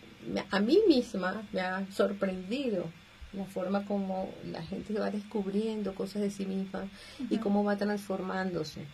a 0.50 0.60
mí 0.60 0.80
misma 0.86 1.42
me 1.52 1.60
ha 1.60 1.84
sorprendido 1.90 2.84
la 3.32 3.44
forma 3.44 3.84
como 3.84 4.28
la 4.50 4.62
gente 4.62 4.92
va 4.94 5.10
descubriendo 5.10 5.94
cosas 5.94 6.22
de 6.22 6.30
sí 6.30 6.44
misma 6.46 6.84
y 7.30 7.38
cómo 7.38 7.64
va 7.64 7.76
transformándose. 7.76 8.84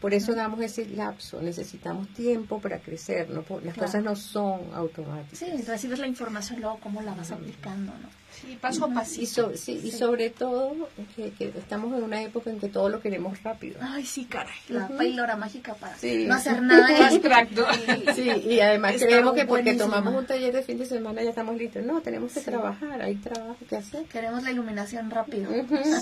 Por 0.00 0.12
eso 0.12 0.34
damos 0.34 0.60
ese 0.60 0.86
lapso, 0.90 1.40
necesitamos 1.40 2.08
tiempo 2.08 2.60
para 2.60 2.78
crecer, 2.80 3.30
¿no? 3.30 3.36
Las 3.64 3.74
Claro. 3.74 3.74
cosas 3.86 4.04
no 4.04 4.14
son 4.14 4.60
automáticas. 4.74 5.38
Sí, 5.38 5.46
recibes 5.66 5.98
la 5.98 6.06
información, 6.06 6.60
luego 6.60 6.78
cómo 6.80 7.00
la 7.00 7.14
vas 7.14 7.30
aplicando, 7.30 7.92
¿no? 7.92 8.08
Sí, 8.40 8.58
paso 8.60 8.84
a 8.84 8.88
Y, 8.90 8.94
pasito. 8.94 9.26
so- 9.50 9.56
sí, 9.56 9.80
y 9.82 9.90
sobre 9.90 10.30
todo 10.30 10.88
que, 11.16 11.30
que 11.32 11.48
estamos 11.56 11.96
en 11.96 12.02
una 12.04 12.22
época 12.22 12.50
en 12.50 12.58
que 12.60 12.68
todo 12.68 12.88
lo 12.88 13.00
queremos 13.00 13.42
rápido. 13.42 13.78
Ay, 13.80 14.04
sí, 14.04 14.24
caray. 14.26 14.54
La 14.68 14.88
píldora 14.88 15.36
mágica 15.36 15.74
para 15.74 15.96
Sí. 15.98 16.24
no 16.26 16.34
hacer 16.34 16.60
nada. 16.62 16.86
Abstracto. 17.08 17.66
Sí, 18.14 18.30
y 18.48 18.60
además 18.60 18.94
Está 18.94 19.06
creemos 19.06 19.34
que 19.34 19.46
porque 19.46 19.74
tomamos 19.74 20.14
un 20.14 20.26
taller 20.26 20.54
de 20.54 20.62
fin 20.62 20.78
de 20.78 20.86
semana 20.86 21.22
ya 21.22 21.30
estamos 21.30 21.56
listos. 21.56 21.82
No, 21.84 22.00
tenemos 22.00 22.32
que 22.32 22.40
Sí. 22.40 22.46
trabajar, 22.46 23.00
hay 23.02 23.16
trabajo 23.16 23.56
que 23.68 23.76
hacer. 23.76 24.04
Queremos 24.06 24.42
la 24.42 24.50
iluminación 24.50 25.10
rápido. 25.10 25.50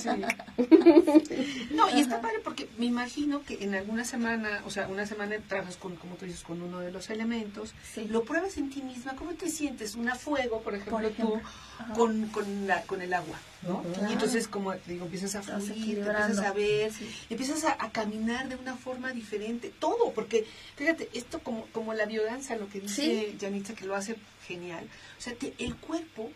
Sí. 0.04 1.68
No, 1.74 1.88
y 1.96 2.00
está 2.00 2.20
padre 2.20 2.38
porque 2.42 2.68
me 2.78 2.86
imagino 2.86 3.42
que 3.42 3.62
en 3.62 3.74
alguna 3.74 4.04
semana, 4.04 4.62
o 4.66 4.70
sea, 4.70 4.88
una 4.88 5.06
semana 5.06 5.36
trabajas 5.48 5.76
con, 5.76 5.96
como 5.96 6.16
tú 6.16 6.24
dices, 6.26 6.42
con 6.42 6.62
uno 6.62 6.80
de 6.80 6.90
los 6.90 7.10
elementos, 7.10 7.74
Sí. 7.92 8.06
lo 8.08 8.24
pruebas 8.24 8.56
en 8.58 8.70
ti 8.70 8.82
misma, 8.82 9.14
¿cómo 9.16 9.32
te 9.32 9.48
sientes? 9.48 9.94
Una 9.94 10.14
fuego, 10.14 10.60
por 10.62 10.74
ejemplo, 10.74 10.92
Por 10.96 11.04
ejemplo. 11.04 11.34
tú, 11.40 11.82
Ajá. 11.82 11.92
con, 11.94 12.23
con, 12.28 12.66
la, 12.66 12.82
con 12.82 13.00
el 13.02 13.12
agua, 13.14 13.38
¿no? 13.62 13.84
Y 14.08 14.12
entonces, 14.12 14.48
como 14.48 14.72
digo, 14.86 15.04
empiezas 15.06 15.34
a 15.34 15.42
fluir, 15.42 15.98
empiezas 15.98 16.38
a 16.38 16.52
ver, 16.52 16.92
Sí. 16.92 17.08
empiezas 17.30 17.64
a, 17.64 17.72
a 17.82 17.90
caminar 17.90 18.48
de 18.48 18.56
una 18.56 18.76
forma 18.76 19.12
diferente, 19.12 19.72
todo, 19.78 20.12
porque, 20.12 20.46
fíjate, 20.76 21.08
esto 21.14 21.40
como, 21.40 21.66
como 21.72 21.94
la 21.94 22.06
biodanza, 22.06 22.56
lo 22.56 22.68
que 22.68 22.80
dice 22.80 23.30
Sí. 23.30 23.36
Janitza, 23.40 23.74
que 23.74 23.84
lo 23.86 23.94
hace 23.94 24.16
genial, 24.46 24.86
o 25.18 25.20
sea, 25.20 25.34
te- 25.34 25.54
el 25.58 25.74
cuerpo 25.76 26.30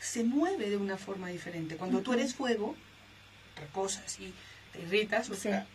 se 0.00 0.24
mueve 0.24 0.70
de 0.70 0.76
una 0.76 0.96
forma 0.96 1.28
diferente. 1.28 1.76
Cuando 1.76 2.00
tú 2.00 2.10
Ujú. 2.12 2.20
eres 2.20 2.34
fuego, 2.34 2.74
reposas 3.56 4.18
y 4.20 4.32
te 4.72 4.82
irritas, 4.82 5.28
o 5.30 5.34
Sí. 5.34 5.42
sea, 5.42 5.66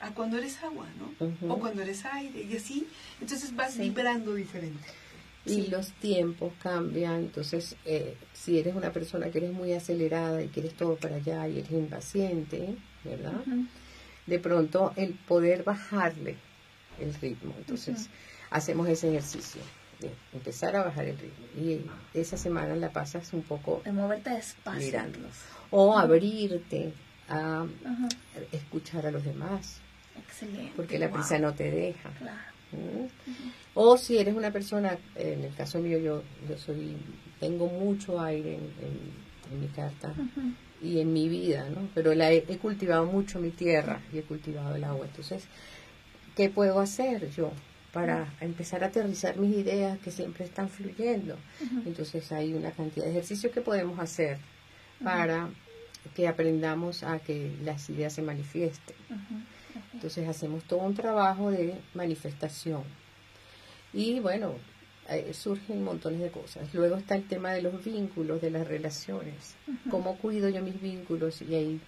a 0.00 0.10
cuando 0.12 0.38
eres 0.38 0.62
agua, 0.62 0.86
¿no? 0.98 1.52
O 1.52 1.58
cuando 1.58 1.82
eres 1.82 2.04
aire, 2.06 2.42
y 2.42 2.56
así, 2.56 2.86
entonces 3.20 3.54
vas 3.54 3.74
Sí. 3.74 3.80
vibrando 3.82 4.34
diferente. 4.34 4.88
Y 5.46 5.50
Sí. 5.54 5.66
los 5.68 5.92
tiempos 5.92 6.52
cambian. 6.62 7.16
Entonces, 7.16 7.76
eh, 7.84 8.16
si 8.34 8.58
eres 8.58 8.74
una 8.74 8.92
persona 8.92 9.30
que 9.30 9.38
eres 9.38 9.52
muy 9.52 9.72
acelerada 9.72 10.42
y 10.42 10.48
quieres 10.48 10.74
todo 10.74 10.96
para 10.96 11.16
allá 11.16 11.48
y 11.48 11.58
eres 11.58 11.70
impaciente, 11.72 12.76
¿verdad? 13.04 13.40
De 14.26 14.38
pronto 14.38 14.92
el 14.96 15.14
poder 15.14 15.62
bajarle 15.64 16.36
el 17.00 17.14
ritmo. 17.14 17.54
Entonces, 17.58 18.08
hacemos 18.50 18.88
ese 18.88 19.08
ejercicio 19.08 19.62
de 20.00 20.10
empezar 20.32 20.76
a 20.76 20.84
bajar 20.84 21.06
el 21.06 21.18
ritmo. 21.18 21.46
Y 21.56 21.80
esa 22.18 22.36
semana 22.36 22.74
la 22.76 22.90
pasas 22.92 23.32
un 23.32 23.42
poco 23.42 23.82
De 23.84 23.92
moverte 23.92 24.30
despacio. 24.30 25.00
O 25.70 25.98
abrirte 25.98 26.92
a 27.28 27.64
escuchar 28.52 29.06
a 29.06 29.10
los 29.10 29.24
demás, 29.24 29.78
Excelente. 30.18 30.72
porque 30.76 30.98
la 30.98 31.08
Wow. 31.08 31.16
prisa 31.16 31.38
no 31.38 31.54
te 31.54 31.70
deja. 31.70 32.10
Claro. 32.18 32.49
¿Mm? 32.72 33.06
O 33.74 33.96
si 33.96 34.18
eres 34.18 34.34
una 34.34 34.50
persona, 34.50 34.98
en 35.16 35.44
el 35.44 35.54
caso 35.54 35.78
mío 35.78 35.98
yo, 35.98 36.22
yo 36.48 36.58
soy, 36.58 36.96
tengo 37.38 37.66
mucho 37.68 38.20
aire 38.20 38.54
en, 38.56 38.64
en- 38.84 39.52
en 39.52 39.60
mi 39.60 39.68
carta 39.68 40.12
y 40.82 41.00
en 41.00 41.12
mi 41.12 41.28
vida, 41.28 41.68
¿no? 41.70 41.88
Pero 41.94 42.14
la 42.14 42.30
he, 42.32 42.44
he 42.48 42.58
cultivado 42.58 43.04
mucho 43.06 43.38
mi 43.40 43.50
tierra 43.50 44.00
y 44.12 44.18
he 44.18 44.22
cultivado 44.22 44.74
el 44.76 44.84
agua. 44.84 45.06
Entonces, 45.06 45.44
¿qué 46.36 46.48
puedo 46.48 46.80
hacer 46.80 47.30
yo 47.32 47.52
para 47.92 48.32
empezar 48.40 48.82
a 48.84 48.86
aterrizar 48.88 49.36
mis 49.36 49.56
ideas 49.56 49.98
que 49.98 50.10
siempre 50.10 50.44
están 50.44 50.68
fluyendo? 50.68 51.36
Entonces 51.86 52.30
hay 52.32 52.54
una 52.54 52.70
cantidad 52.70 53.04
de 53.04 53.10
ejercicios 53.12 53.52
que 53.52 53.60
podemos 53.60 53.98
hacer 53.98 54.38
para 55.04 55.48
que 56.14 56.28
aprendamos 56.28 57.02
a 57.02 57.18
que 57.18 57.52
las 57.64 57.88
ideas 57.90 58.12
se 58.12 58.22
manifiesten. 58.22 58.96
Entonces 60.00 60.26
hacemos 60.26 60.64
todo 60.64 60.78
un 60.80 60.94
trabajo 60.94 61.50
de 61.50 61.74
manifestación. 61.92 62.84
Y 63.92 64.18
bueno, 64.20 64.54
eh, 65.10 65.34
surgen 65.34 65.84
montones 65.84 66.20
de 66.20 66.30
cosas. 66.30 66.72
Luego 66.72 66.96
está 66.96 67.16
el 67.16 67.28
tema 67.28 67.52
de 67.52 67.60
los 67.60 67.84
vínculos, 67.84 68.40
de 68.40 68.50
las 68.50 68.66
relaciones. 68.66 69.56
¿Cómo 69.90 70.16
cuido 70.16 70.48
yo 70.48 70.62
mis 70.62 70.80
vínculos? 70.80 71.42
Y 71.42 71.54
ahí 71.54 71.80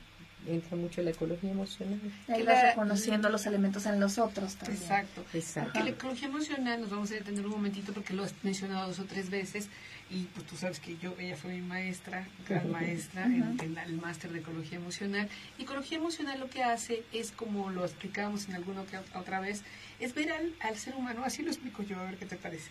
entra 0.46 0.76
mucho 0.76 1.02
la 1.02 1.10
ecología 1.10 1.50
emocional. 1.50 2.00
Ahí 2.28 2.38
Que 2.40 2.42
vas 2.44 2.62
reconociendo 2.62 3.28
los 3.28 3.46
elementos 3.46 3.86
en 3.86 4.00
los 4.00 4.18
otros 4.18 4.56
también. 4.56 4.80
Exacto. 4.82 5.24
Exacto. 5.34 5.72
Que 5.72 5.84
la 5.84 5.90
ecología 5.90 6.28
emocional, 6.28 6.80
nos 6.80 6.90
vamos 6.90 7.10
a 7.10 7.14
detener 7.14 7.44
un 7.46 7.52
momentito 7.52 7.92
porque 7.92 8.12
lo 8.14 8.24
has 8.24 8.34
mencionado 8.42 8.88
dos 8.88 8.98
o 8.98 9.04
tres 9.04 9.30
veces 9.30 9.68
y 10.10 10.24
pues 10.34 10.46
tú 10.46 10.56
sabes 10.56 10.78
que 10.80 10.96
yo, 10.98 11.14
ella 11.18 11.36
fue 11.36 11.52
mi 11.54 11.62
maestra, 11.62 12.26
gran 12.46 12.70
maestra 12.70 13.24
en, 13.24 13.56
en 13.62 13.78
el 13.78 13.94
máster 13.96 14.30
de 14.32 14.40
ecología 14.40 14.76
emocional. 14.78 15.28
Y 15.58 15.62
ecología 15.62 15.96
emocional 15.98 16.38
lo 16.38 16.50
que 16.50 16.62
hace 16.62 17.02
es, 17.12 17.30
como 17.32 17.70
lo 17.70 17.84
explicábamos 17.84 18.48
en 18.48 18.54
alguna 18.56 18.82
otra- 18.82 19.02
otra 19.14 19.40
vez, 19.40 19.62
es 20.00 20.12
ver 20.14 20.32
al, 20.32 20.52
al 20.60 20.76
ser 20.76 20.96
humano, 20.96 21.22
así 21.24 21.42
lo 21.42 21.50
explico 21.50 21.82
yo, 21.82 21.98
a 21.98 22.02
ver 22.04 22.16
qué 22.18 22.26
te 22.26 22.36
parece, 22.36 22.68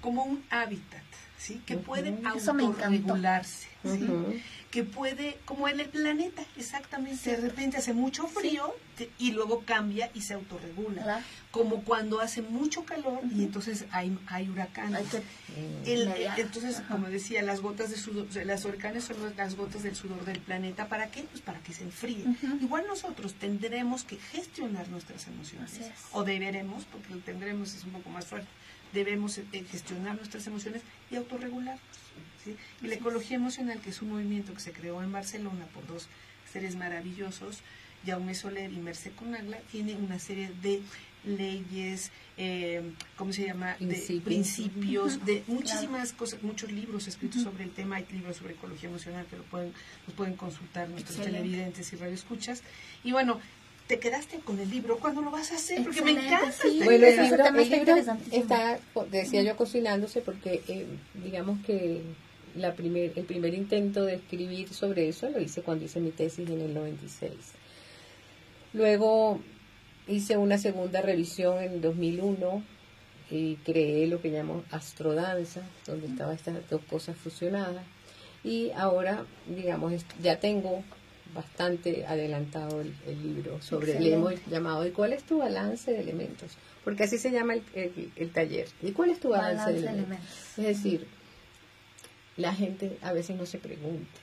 como 0.00 0.22
un 0.24 0.44
hábitat, 0.50 1.02
¿sí? 1.44 1.60
Que 1.66 1.76
me 1.76 2.64
encantó. 2.64 2.88
autorregularse, 3.02 3.68
que 4.70 4.82
puede, 4.82 5.38
como 5.44 5.68
en 5.68 5.78
el 5.78 5.88
planeta, 5.88 6.42
exactamente, 6.56 7.30
de 7.30 7.36
repente 7.36 7.76
hace 7.76 7.92
mucho 7.92 8.26
frío 8.26 8.74
y 9.18 9.32
luego 9.32 9.62
cambia 9.64 10.10
y 10.14 10.22
se 10.22 10.34
autorregula. 10.34 11.22
Como 11.50 11.84
cuando 11.84 12.20
hace 12.20 12.40
mucho 12.42 12.84
calor 12.84 13.20
y 13.32 13.44
entonces 13.44 13.84
hay, 13.90 14.18
hay 14.26 14.48
huracanes. 14.48 14.96
Hay 15.00 15.04
que. 15.04 15.92
El- 15.92 16.08
mediar. 16.08 16.40
entonces, 16.40 16.82
como 16.88 17.08
decía, 17.08 17.42
las 17.42 17.60
gotas 17.60 17.90
de 17.90 17.96
sudor, 17.96 18.26
las 18.44 18.64
huracanes 18.64 19.04
son 19.04 19.16
las 19.36 19.54
gotas 19.54 19.82
del 19.82 19.94
sudor 19.94 20.24
del 20.24 20.40
planeta. 20.40 20.88
¿Para 20.88 21.10
qué? 21.10 21.22
Pues 21.24 21.42
para 21.42 21.60
que 21.60 21.72
se 21.72 21.84
enfríe. 21.84 22.24
Igual 22.60 22.86
nosotros 22.88 23.34
tendremos 23.34 24.02
que 24.04 24.16
gestionar 24.16 24.88
nuestras 24.88 25.28
emociones. 25.28 25.78
O 26.12 26.24
deberemos, 26.24 26.84
porque 26.86 27.12
el 27.12 27.22
tendremos 27.22 27.74
es 27.74 27.84
un 27.84 27.90
poco 27.90 28.08
más 28.08 28.24
fuerte, 28.24 28.48
debemos 28.94 29.38
eh, 29.38 29.44
gestionar 29.70 30.16
nuestras 30.16 30.46
emociones 30.46 30.82
y 31.10 31.16
autorregularnos. 31.16 31.82
¿sí? 32.44 32.56
Y 32.82 32.86
la 32.86 32.94
ecología 32.94 33.36
emocional, 33.36 33.80
que 33.80 33.90
es 33.90 34.00
un 34.00 34.10
movimiento 34.10 34.54
que 34.54 34.60
se 34.60 34.72
creó 34.72 35.02
en 35.02 35.12
Barcelona 35.12 35.66
por 35.74 35.86
dos 35.86 36.08
seres 36.50 36.76
maravillosos, 36.76 37.60
Jaume 38.06 38.34
Soler 38.34 38.72
y 38.72 38.78
Merced 38.78 39.12
Conagla, 39.14 39.58
tiene 39.70 39.96
una 39.96 40.18
serie 40.18 40.50
de 40.62 40.82
leyes, 41.24 42.10
eh, 42.36 42.92
¿cómo 43.16 43.32
se 43.32 43.46
llama? 43.46 43.76
De 43.80 43.86
Principios. 43.86 44.22
principios, 44.24 45.24
de 45.24 45.42
muchísimas 45.46 46.12
cosas, 46.12 46.42
muchos 46.42 46.70
libros 46.70 47.08
escritos 47.08 47.42
sobre 47.42 47.64
el 47.64 47.70
tema, 47.70 47.96
hay 47.96 48.06
libros 48.12 48.36
sobre 48.36 48.54
ecología 48.54 48.90
emocional 48.90 49.26
que 49.26 49.36
lo 49.36 49.42
pueden, 49.44 49.72
los 50.06 50.14
pueden 50.14 50.36
consultar 50.36 50.88
nuestros 50.90 51.16
Excelente. 51.16 51.42
televidentes 51.42 51.92
y 51.92 51.96
radioescuchas. 51.96 52.62
Y 53.02 53.12
bueno, 53.12 53.40
te 53.86 53.98
quedaste 53.98 54.38
con 54.38 54.58
el 54.58 54.70
libro, 54.70 54.98
¿cuándo 54.98 55.20
lo 55.20 55.30
vas 55.30 55.52
a 55.52 55.56
hacer? 55.56 55.82
Porque 55.82 56.02
me 56.02 56.12
encanta. 56.12 56.52
sí. 56.52 56.80
Bueno, 56.82 57.06
el 57.06 57.22
libro, 57.22 57.46
el 57.46 57.58
está 57.58 57.76
libro 57.76 57.96
está, 58.30 58.78
decía 59.10 59.42
yo, 59.42 59.56
cocinándose 59.56 60.20
porque 60.20 60.62
eh, 60.68 60.86
digamos 61.22 61.58
que 61.66 62.02
la 62.56 62.74
primer, 62.74 63.12
el 63.16 63.24
primer 63.24 63.52
intento 63.52 64.04
de 64.04 64.14
escribir 64.14 64.72
sobre 64.72 65.08
eso 65.08 65.28
lo 65.28 65.40
hice 65.40 65.62
cuando 65.62 65.84
hice 65.84 66.00
mi 66.00 66.10
tesis 66.10 66.48
en 66.48 66.60
el 66.60 66.72
96. 66.72 67.32
Luego 68.72 69.40
hice 70.08 70.36
una 70.36 70.58
segunda 70.58 71.02
revisión 71.02 71.62
en 71.62 71.80
2001 71.80 72.62
y 73.30 73.56
creé 73.56 74.06
lo 74.06 74.20
que 74.20 74.30
llamo 74.30 74.64
astrodanza, 74.70 75.62
donde 75.86 76.06
estaban 76.06 76.34
estas 76.34 76.68
dos 76.70 76.82
cosas 76.88 77.16
fusionadas. 77.16 77.84
Y 78.42 78.70
ahora, 78.76 79.24
digamos, 79.48 79.92
ya 80.22 80.38
tengo 80.38 80.84
bastante 81.34 82.06
adelantado 82.06 82.80
el, 82.80 82.94
el 83.06 83.22
libro 83.22 83.60
sobre, 83.60 83.98
le 84.00 84.14
hemos 84.14 84.32
Excelente. 84.32 84.50
llamado 84.54 84.86
¿y 84.86 84.90
cuál 84.90 85.12
es 85.12 85.24
tu 85.24 85.38
balance 85.38 85.90
de 85.90 86.00
elementos? 86.00 86.52
Porque 86.84 87.04
así 87.04 87.18
se 87.18 87.30
llama 87.30 87.54
el, 87.54 87.62
el- 87.74 88.12
el 88.16 88.30
taller. 88.30 88.68
¿Y 88.82 88.92
cuál 88.92 89.10
es 89.10 89.20
tu 89.20 89.30
balance, 89.30 89.56
Balance 89.56 89.72
de 89.74 89.80
de 89.82 89.88
elementos? 89.98 90.18
elementos. 90.18 90.58
Es 90.58 90.64
decir, 90.82 91.06
la 92.36 92.54
gente 92.54 92.98
a 93.02 93.12
veces 93.12 93.36
no 93.36 93.46
se 93.46 93.58
pregunta 93.58 94.20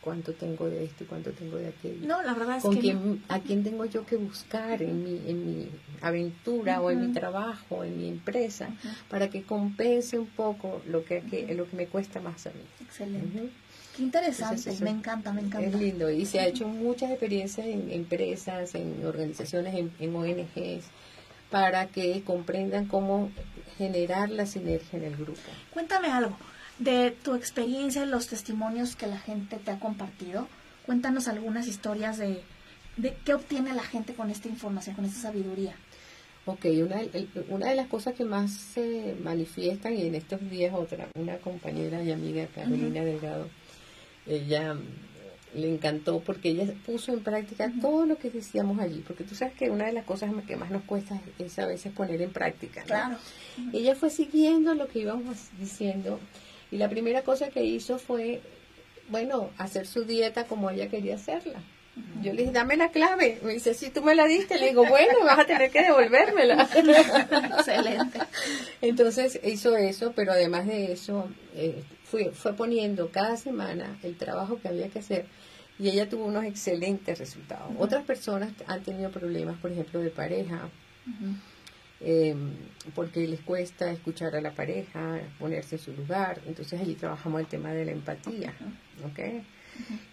cuánto 0.00 0.32
tengo 0.34 0.66
de 0.68 0.84
esto 0.84 1.04
y 1.04 1.06
cuánto 1.06 1.30
tengo 1.32 1.56
de 1.56 1.68
aquello. 1.68 2.06
No, 2.06 2.22
la 2.22 2.34
verdad 2.34 2.56
es 2.58 2.62
con 2.62 2.74
que 2.74 2.80
quién, 2.80 3.22
a 3.28 3.40
quién 3.40 3.64
tengo 3.64 3.84
yo 3.86 4.04
que 4.06 4.16
buscar 4.16 4.82
en 4.82 5.02
mi, 5.02 5.30
en 5.30 5.46
mi 5.46 5.68
aventura 6.02 6.80
o 6.80 6.90
en 6.90 7.00
mi 7.08 7.12
trabajo, 7.12 7.84
en 7.84 7.96
mi 7.98 8.08
empresa, 8.08 8.68
para 9.08 9.30
que 9.30 9.42
compense 9.42 10.18
un 10.18 10.26
poco 10.26 10.82
lo 10.88 11.04
que, 11.04 11.20
que- 11.22 11.54
lo 11.54 11.68
que 11.68 11.76
me 11.76 11.86
cuesta 11.86 12.20
más 12.20 12.46
a 12.46 12.50
mí. 12.50 12.60
Excelente. 12.84 13.50
Qué 13.96 14.02
interesante, 14.02 14.56
Entonces, 14.56 14.80
me 14.82 14.90
encanta, 14.90 15.32
me 15.32 15.40
encanta. 15.42 15.68
Es 15.68 15.74
lindo 15.74 16.10
y 16.10 16.26
se 16.26 16.40
ha 16.40 16.46
hecho 16.46 16.66
muchas 16.66 17.10
experiencias 17.10 17.66
en 17.66 17.90
empresas, 17.92 18.74
en 18.74 19.06
organizaciones, 19.06 19.74
en, 19.74 19.92
en 20.00 20.14
ONGs, 20.16 20.84
para 21.50 21.86
que 21.86 22.22
comprendan 22.24 22.86
cómo 22.86 23.30
generar 23.78 24.30
la 24.30 24.46
sinergia 24.46 24.98
en 24.98 25.04
el 25.04 25.16
grupo. 25.16 25.40
Cuéntame 25.72 26.08
algo 26.08 26.36
de 26.78 27.10
tu 27.12 27.34
experiencia, 27.34 28.04
los 28.06 28.26
testimonios 28.26 28.96
que 28.96 29.06
la 29.06 29.18
gente 29.18 29.56
te 29.56 29.70
ha 29.70 29.78
compartido. 29.78 30.48
Cuéntanos 30.86 31.28
algunas 31.28 31.66
historias 31.66 32.18
de, 32.18 32.42
de 32.96 33.14
qué 33.24 33.34
obtiene 33.34 33.72
la 33.74 33.82
gente 33.84 34.14
con 34.14 34.30
esta 34.30 34.48
información, 34.48 34.96
con 34.96 35.04
esta 35.04 35.20
sabiduría. 35.20 35.74
Ok, 36.46 36.66
una, 36.82 37.00
el- 37.00 37.28
una 37.48 37.68
de 37.70 37.74
las 37.76 37.86
cosas 37.86 38.14
que 38.14 38.24
más 38.24 38.50
se 38.52 39.16
manifiestan, 39.22 39.94
y 39.96 40.02
en 40.06 40.14
estos 40.14 40.40
días 40.50 40.74
otra, 40.74 41.08
una 41.14 41.36
compañera 41.38 42.02
y 42.02 42.12
amiga, 42.12 42.46
Carolina 42.54 43.02
Delgado, 43.02 43.48
ella 44.26 44.74
mm, 44.74 44.80
le 45.54 45.72
encantó 45.74 46.20
porque 46.20 46.50
ella 46.50 46.66
puso 46.84 47.12
en 47.14 47.20
práctica 47.22 47.72
todo 47.80 48.04
lo 48.04 48.18
que 48.18 48.28
decíamos 48.30 48.78
allí, 48.80 49.02
porque 49.06 49.24
tú 49.24 49.34
sabes 49.34 49.54
que 49.54 49.70
una 49.70 49.86
de 49.86 49.92
las 49.92 50.04
cosas 50.04 50.30
que 50.46 50.56
más 50.56 50.70
nos 50.70 50.82
cuesta 50.82 51.18
es 51.38 51.58
a 51.58 51.66
veces 51.66 51.92
poner 51.92 52.20
en 52.20 52.30
práctica. 52.32 52.80
¿no? 52.80 52.86
Claro. 52.88 53.16
Ella 53.72 53.94
fue 53.94 54.10
siguiendo 54.10 54.74
lo 54.74 54.88
que 54.88 54.98
íbamos 54.98 55.36
diciendo 55.58 56.18
y 56.70 56.76
la 56.76 56.88
primera 56.88 57.22
cosa 57.22 57.48
que 57.48 57.64
hizo 57.64 57.98
fue, 57.98 58.40
bueno, 59.08 59.50
hacer 59.58 59.86
su 59.86 60.04
dieta 60.04 60.44
como 60.44 60.70
ella 60.70 60.88
quería 60.88 61.16
hacerla. 61.16 61.62
Yo 62.22 62.32
le 62.32 62.42
dije, 62.42 62.52
dame 62.52 62.76
la 62.76 62.90
clave. 62.90 63.38
Me 63.42 63.52
dice, 63.52 63.72
si 63.72 63.90
tú 63.90 64.02
me 64.02 64.16
la 64.16 64.26
diste. 64.26 64.58
Le 64.58 64.68
digo, 64.68 64.84
bueno, 64.84 65.20
vas 65.24 65.38
a 65.38 65.44
tener 65.44 65.70
que 65.70 65.82
devolvérmela. 65.82 66.68
Excelente. 67.56 68.18
Entonces 68.80 69.38
hizo 69.44 69.76
eso, 69.76 70.12
pero 70.16 70.32
además 70.32 70.66
de 70.66 70.92
eso, 70.92 71.28
eh, 71.54 71.84
fue, 72.02 72.32
fue 72.32 72.54
poniendo 72.54 73.10
cada 73.10 73.36
semana 73.36 73.96
el 74.02 74.16
trabajo 74.16 74.58
que 74.60 74.68
había 74.68 74.88
que 74.88 74.98
hacer 74.98 75.26
y 75.78 75.88
ella 75.88 76.08
tuvo 76.08 76.24
unos 76.26 76.44
excelentes 76.44 77.18
resultados. 77.18 77.72
Otras 77.78 78.04
personas 78.04 78.52
han 78.66 78.82
tenido 78.82 79.10
problemas, 79.10 79.56
por 79.58 79.72
ejemplo, 79.72 80.00
de 80.00 80.10
pareja, 80.10 80.68
eh, 82.06 82.36
porque 82.94 83.26
les 83.26 83.40
cuesta 83.40 83.90
escuchar 83.90 84.36
a 84.36 84.42
la 84.42 84.54
pareja, 84.54 85.20
ponerse 85.38 85.76
en 85.76 85.80
su 85.80 85.92
lugar. 85.94 86.38
Entonces 86.46 86.78
allí 86.78 86.94
trabajamos 86.96 87.40
el 87.40 87.46
tema 87.46 87.72
de 87.72 87.86
la 87.86 87.92
empatía, 87.92 88.52
¿ok? 89.04 89.42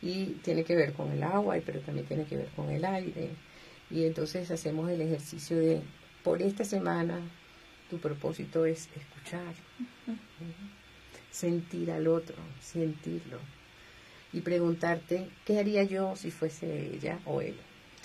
Y 0.01 0.25
tiene 0.41 0.63
que 0.63 0.73
ver 0.73 0.93
con 0.93 1.11
el 1.11 1.21
agua, 1.21 1.57
pero 1.65 1.81
también 1.81 2.07
tiene 2.07 2.23
que 2.23 2.37
ver 2.37 2.47
con 2.55 2.69
el 2.69 2.85
aire. 2.85 3.31
Y 3.89 4.05
entonces 4.05 4.49
hacemos 4.51 4.89
el 4.89 5.01
ejercicio 5.01 5.57
de, 5.57 5.81
por 6.23 6.41
esta 6.41 6.63
semana, 6.63 7.19
tu 7.89 7.99
propósito 7.99 8.65
es 8.65 8.87
escuchar, 8.95 9.53
sentir 11.29 11.91
al 11.91 12.07
otro, 12.07 12.37
sentirlo. 12.61 13.37
Y 14.31 14.39
preguntarte, 14.39 15.27
¿qué 15.43 15.59
haría 15.59 15.83
yo 15.83 16.15
si 16.15 16.31
fuese 16.31 16.95
ella 16.95 17.19
o 17.25 17.41
él? 17.41 17.57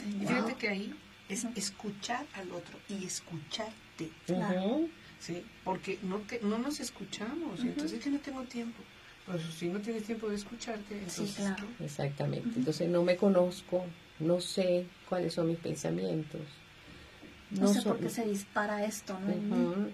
Y 0.05 0.27
fíjate 0.27 0.55
que 0.55 0.69
ahí 0.69 0.93
es 1.29 1.45
escuchar 1.57 2.25
al 2.35 2.51
otro 2.53 2.79
y 2.89 3.05
escucharte. 3.05 4.11
Ujú. 4.29 4.89
¿sí? 5.21 5.43
Porque 5.65 5.99
no, 6.03 6.19
te- 6.19 6.41
no 6.41 6.59
nos 6.59 6.81
escuchamos, 6.81 7.61
entonces 7.61 7.99
es 7.99 8.05
que 8.05 8.11
no 8.11 8.19
tengo 8.19 8.43
tiempo. 8.45 8.83
Pues 9.25 9.43
si 9.59 9.69
no 9.69 9.81
tienes 9.81 10.05
tiempo 10.05 10.29
de 10.29 10.37
escucharte, 10.37 10.99
entonces 10.99 11.35
claro. 11.37 11.67
¿qué? 11.79 11.85
Exactamente. 11.85 12.49
Entonces 12.57 12.89
no 12.89 13.03
me 13.03 13.17
conozco, 13.17 13.85
no 14.21 14.41
sé 14.41 14.87
cuáles 15.09 15.35
son 15.35 15.49
mis 15.49 15.59
pensamientos. 15.59 16.43
No, 17.51 17.73
sé 17.73 17.83
por 17.83 17.99
qué 17.99 18.09
se 18.11 18.25
dispara 18.25 18.85
esto, 18.85 19.19
¿no? 19.21 19.89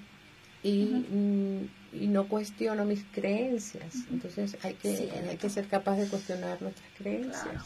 Y, 0.64 0.84
mm, 0.84 1.68
y 1.92 2.06
no 2.08 2.28
cuestiono 2.28 2.84
mis 2.84 3.04
creencias. 3.12 3.94
Entonces 4.10 4.56
hay 4.62 4.74
que, 4.74 5.10
hay 5.28 5.36
que 5.36 5.50
ser 5.50 5.66
capaz 5.66 5.96
de 5.96 6.06
cuestionar 6.08 6.60
nuestras 6.62 6.88
creencias. 6.96 7.42
Claro. 7.42 7.64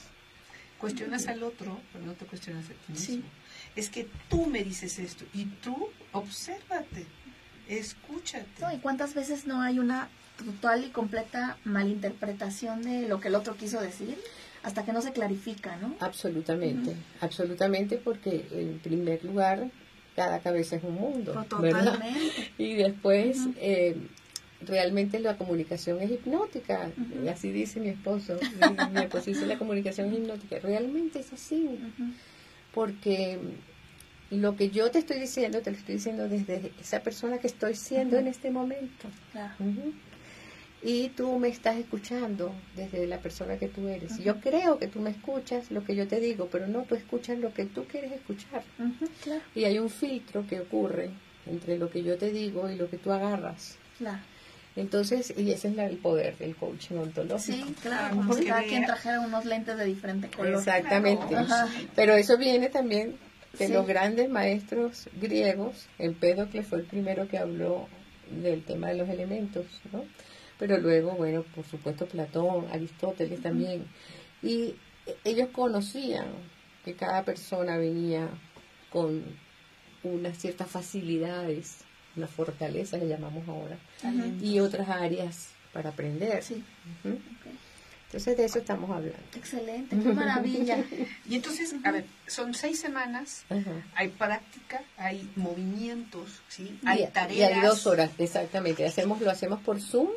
Cuestionas 0.79 1.27
al 1.27 1.43
otro, 1.43 1.79
pero 1.93 2.05
no 2.07 2.13
te 2.15 2.27
cuestionas 2.27 2.65
a 2.67 2.69
ti 2.69 2.99
Sí. 2.99 3.23
Es 3.77 3.91
que 3.91 4.09
tú 4.29 4.47
me 4.47 4.65
dices 4.65 4.99
esto 4.99 5.25
y 5.35 5.45
tú 5.45 5.89
obsérvate, 6.13 7.07
escúchate. 7.69 8.47
No, 8.61 8.73
¿Y 8.73 8.79
cuántas 8.79 9.15
veces 9.15 9.47
no 9.47 9.61
hay 9.61 9.79
una 9.79 10.09
total 10.39 10.85
y 10.85 10.89
completa 10.89 11.59
malinterpretación 11.65 12.83
de 12.83 13.09
lo 13.09 13.21
que 13.21 13.29
el 13.29 13.35
otro 13.35 13.57
quiso 13.57 13.81
decir? 13.81 14.19
Hasta 14.63 14.85
que 14.85 14.93
no 14.93 15.01
se 15.01 15.13
clarifica, 15.13 15.77
¿no? 15.77 15.95
Absolutamente, 16.01 16.97
absolutamente, 17.21 17.99
porque 17.99 18.47
en 18.51 18.81
primer 18.81 19.25
lugar, 19.25 19.71
cada 20.17 20.41
cabeza 20.41 20.77
es 20.77 20.83
un 20.83 20.95
mundo. 20.95 21.45
Pero 21.49 21.63
¿verdad? 21.63 21.93
Totalmente. 21.93 22.53
Y 22.59 22.75
después, 22.75 23.39
eh, 23.59 23.97
realmente 24.63 25.21
la 25.21 25.37
comunicación 25.37 26.01
es 26.01 26.11
hipnótica, 26.11 26.91
así 27.31 27.53
dice 27.53 27.79
mi 27.79 27.91
esposo. 27.91 28.39
Mi, 28.41 28.93
mi 28.93 29.05
esposo 29.05 29.27
dice 29.27 29.47
la 29.47 29.59
comunicación 29.59 30.09
es 30.09 30.19
hipnótica. 30.19 30.59
Realmente 30.59 31.21
es 31.21 31.33
así. 31.33 31.79
Porque 32.77 33.39
lo 34.29 34.55
que 34.55 34.69
yo 34.69 34.91
te 34.91 34.99
estoy 34.99 35.19
diciendo, 35.19 35.63
te 35.63 35.71
lo 35.71 35.79
estoy 35.79 35.95
diciendo 35.95 36.29
desde 36.29 36.73
esa 36.79 37.01
persona 37.01 37.39
que 37.39 37.47
estoy 37.47 37.75
siendo 37.75 38.19
en 38.19 38.27
este 38.27 38.51
momento. 38.51 39.09
Claro. 39.33 39.55
Y 40.83 41.09
tú 41.09 41.39
me 41.39 41.49
estás 41.49 41.79
escuchando 41.79 42.53
desde 42.77 43.07
la 43.07 43.19
persona 43.21 43.57
que 43.57 43.69
tú 43.69 43.89
eres. 43.89 44.19
Yo 44.23 44.43
creo 44.43 44.79
que 44.79 44.89
tú 44.89 45.01
me 45.01 45.09
escuchas 45.09 45.71
lo 45.71 45.85
que 45.85 45.97
yo 45.97 46.07
te 46.07 46.21
digo, 46.21 46.51
pero 46.53 46.69
no, 46.69 46.83
tú 46.83 46.95
escuchas 46.97 47.39
lo 47.39 47.55
que 47.55 47.65
tú 47.65 47.87
quieres 47.87 48.13
escuchar. 48.13 48.63
Claro, 49.25 49.41
Y 49.55 49.65
hay 49.65 49.79
un 49.79 49.89
filtro 49.89 50.47
que 50.47 50.61
ocurre 50.61 51.09
entre 51.47 51.79
lo 51.79 51.89
que 51.89 52.03
yo 52.03 52.19
te 52.19 52.31
digo 52.31 52.69
y 52.69 52.77
lo 52.77 52.91
que 52.91 52.99
tú 52.99 53.11
agarras. 53.11 53.79
claro. 53.97 54.21
Entonces, 54.77 55.33
y 55.37 55.51
ese 55.53 55.69
es 55.69 55.75
la- 55.75 55.87
el 55.87 55.97
poder 55.97 56.37
del 56.37 56.55
coaching 56.55 56.97
ontológico. 56.97 57.67
Sí, 57.67 57.75
claro, 57.83 58.11
Como 58.11 58.23
como 58.23 58.35
si 58.35 58.41
que 58.43 58.49
cada 58.49 58.63
quien 58.65 58.85
trajera 58.85 59.21
unos 59.21 59.45
lentes 59.47 59.77
de 59.79 59.85
diferente 59.87 60.29
color. 60.29 60.55
Exactamente. 60.55 61.35
Pero 61.95 62.15
eso 62.15 62.37
viene 62.37 62.69
también 62.69 63.17
de 63.59 63.67
Sí. 63.69 63.73
los 63.73 63.87
grandes 63.87 64.29
maestros 64.29 65.09
griegos. 65.21 65.87
Empédocles 65.99 66.67
fue 66.67 66.79
el 66.81 66.85
primero 66.85 67.27
que 67.27 67.39
habló 67.39 67.89
del 68.31 68.63
tema 68.65 68.89
de 68.89 68.97
los 68.97 69.09
elementos, 69.09 69.65
¿no? 69.93 70.05
Pero 70.59 70.77
luego, 70.79 71.13
bueno, 71.13 71.43
por 71.55 71.65
supuesto 71.67 72.07
Platón, 72.07 72.67
Aristóteles 72.71 73.41
también. 73.43 73.87
Y 74.43 74.75
ellos 75.25 75.49
conocían 75.53 76.27
que 76.85 76.95
cada 76.95 77.25
persona 77.25 77.79
venía 77.79 78.29
con 78.91 79.23
unas 80.03 80.37
ciertas 80.39 80.69
facilidades, 80.69 81.79
una 82.17 82.27
fortaleza 82.27 82.97
le 82.97 83.09
llamamos 83.09 83.47
ahora, 83.49 83.77
y 84.41 84.59
otras 84.61 84.89
áreas 84.89 85.49
para 85.73 85.91
aprender. 85.91 86.43
Sí. 86.43 86.63
Entonces 88.07 88.37
de 88.37 88.45
eso 88.45 88.59
estamos 88.61 88.89
hablando. 88.91 89.19
Excelente, 89.35 89.97
qué 89.99 90.13
maravilla. 90.13 90.83
Y 91.29 91.35
entonces, 91.35 91.75
a 91.85 91.91
ver, 91.91 92.05
son 92.29 92.55
seis 92.55 92.79
semanas, 92.81 93.45
Ajá. 93.51 93.85
hay 93.97 94.09
práctica, 94.09 94.81
hay 94.97 95.29
movimientos, 95.37 96.41
¿sí? 96.49 96.79
Y- 96.83 96.87
hay 96.87 97.03
y, 97.03 97.07
tareas. 97.09 97.53
hay 97.53 97.61
dos 97.63 97.87
horas, 97.87 98.11
exactamente. 98.19 98.87
Hacemos, 98.87 99.21
lo 99.21 99.31
hacemos 99.31 99.61
por 99.61 99.81
Zoom 99.81 100.11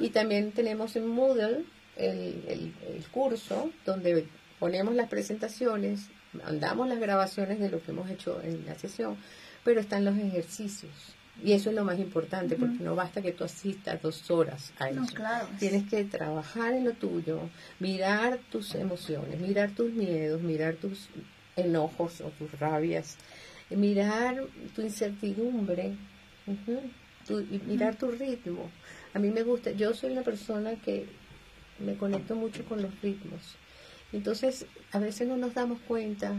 y 0.00 0.08
también 0.08 0.52
tenemos 0.52 0.96
en 0.96 1.06
Moodle 1.06 1.64
el, 1.96 2.44
el- 2.48 2.74
el 2.96 3.06
curso 3.10 3.70
donde 3.84 4.26
ponemos 4.58 4.94
las 4.94 5.08
presentaciones, 5.08 6.08
mandamos 6.32 6.88
las 6.88 6.98
grabaciones 6.98 7.60
de 7.60 7.68
lo 7.70 7.80
que 7.82 7.90
hemos 7.92 8.10
hecho 8.10 8.40
en 8.42 8.64
la 8.66 8.74
sesión, 8.76 9.16
pero 9.64 9.80
están 9.80 10.04
los 10.04 10.16
ejercicios. 10.16 10.90
Y 11.44 11.52
eso 11.52 11.70
es 11.70 11.76
lo 11.76 11.84
más 11.84 11.98
importante, 12.00 12.56
porque 12.56 12.82
no 12.82 12.96
basta 12.96 13.22
que 13.22 13.30
tú 13.32 13.44
asistas 13.44 14.02
dos 14.02 14.28
horas 14.30 14.72
a 14.78 14.90
eso. 14.90 15.00
No, 15.00 15.06
claro. 15.06 15.46
Tienes 15.58 15.88
que 15.88 16.04
trabajar 16.04 16.74
en 16.74 16.84
lo 16.84 16.92
tuyo, 16.94 17.40
mirar 17.78 18.40
tus 18.50 18.74
emociones, 18.74 19.40
mirar 19.40 19.70
tus 19.70 19.92
miedos, 19.92 20.42
mirar 20.42 20.74
tus 20.74 21.08
enojos 21.54 22.20
o 22.22 22.30
tus 22.30 22.50
rabias, 22.58 23.16
mirar 23.70 24.44
tu 24.74 24.82
incertidumbre, 24.82 25.92
tu- 27.26 27.40
y 27.40 27.60
mirar 27.66 27.94
tu 27.96 28.10
ritmo. 28.10 28.70
A 29.14 29.18
mí 29.18 29.30
me 29.30 29.42
gusta, 29.42 29.70
yo 29.72 29.94
soy 29.94 30.12
una 30.12 30.22
persona 30.22 30.74
que 30.76 31.06
me 31.78 31.94
conecto 31.96 32.34
mucho 32.34 32.64
con 32.64 32.82
los 32.82 33.00
ritmos. 33.00 33.54
Entonces, 34.12 34.66
a 34.92 34.98
veces 34.98 35.28
no 35.28 35.36
nos 35.36 35.54
damos 35.54 35.78
cuenta 35.86 36.32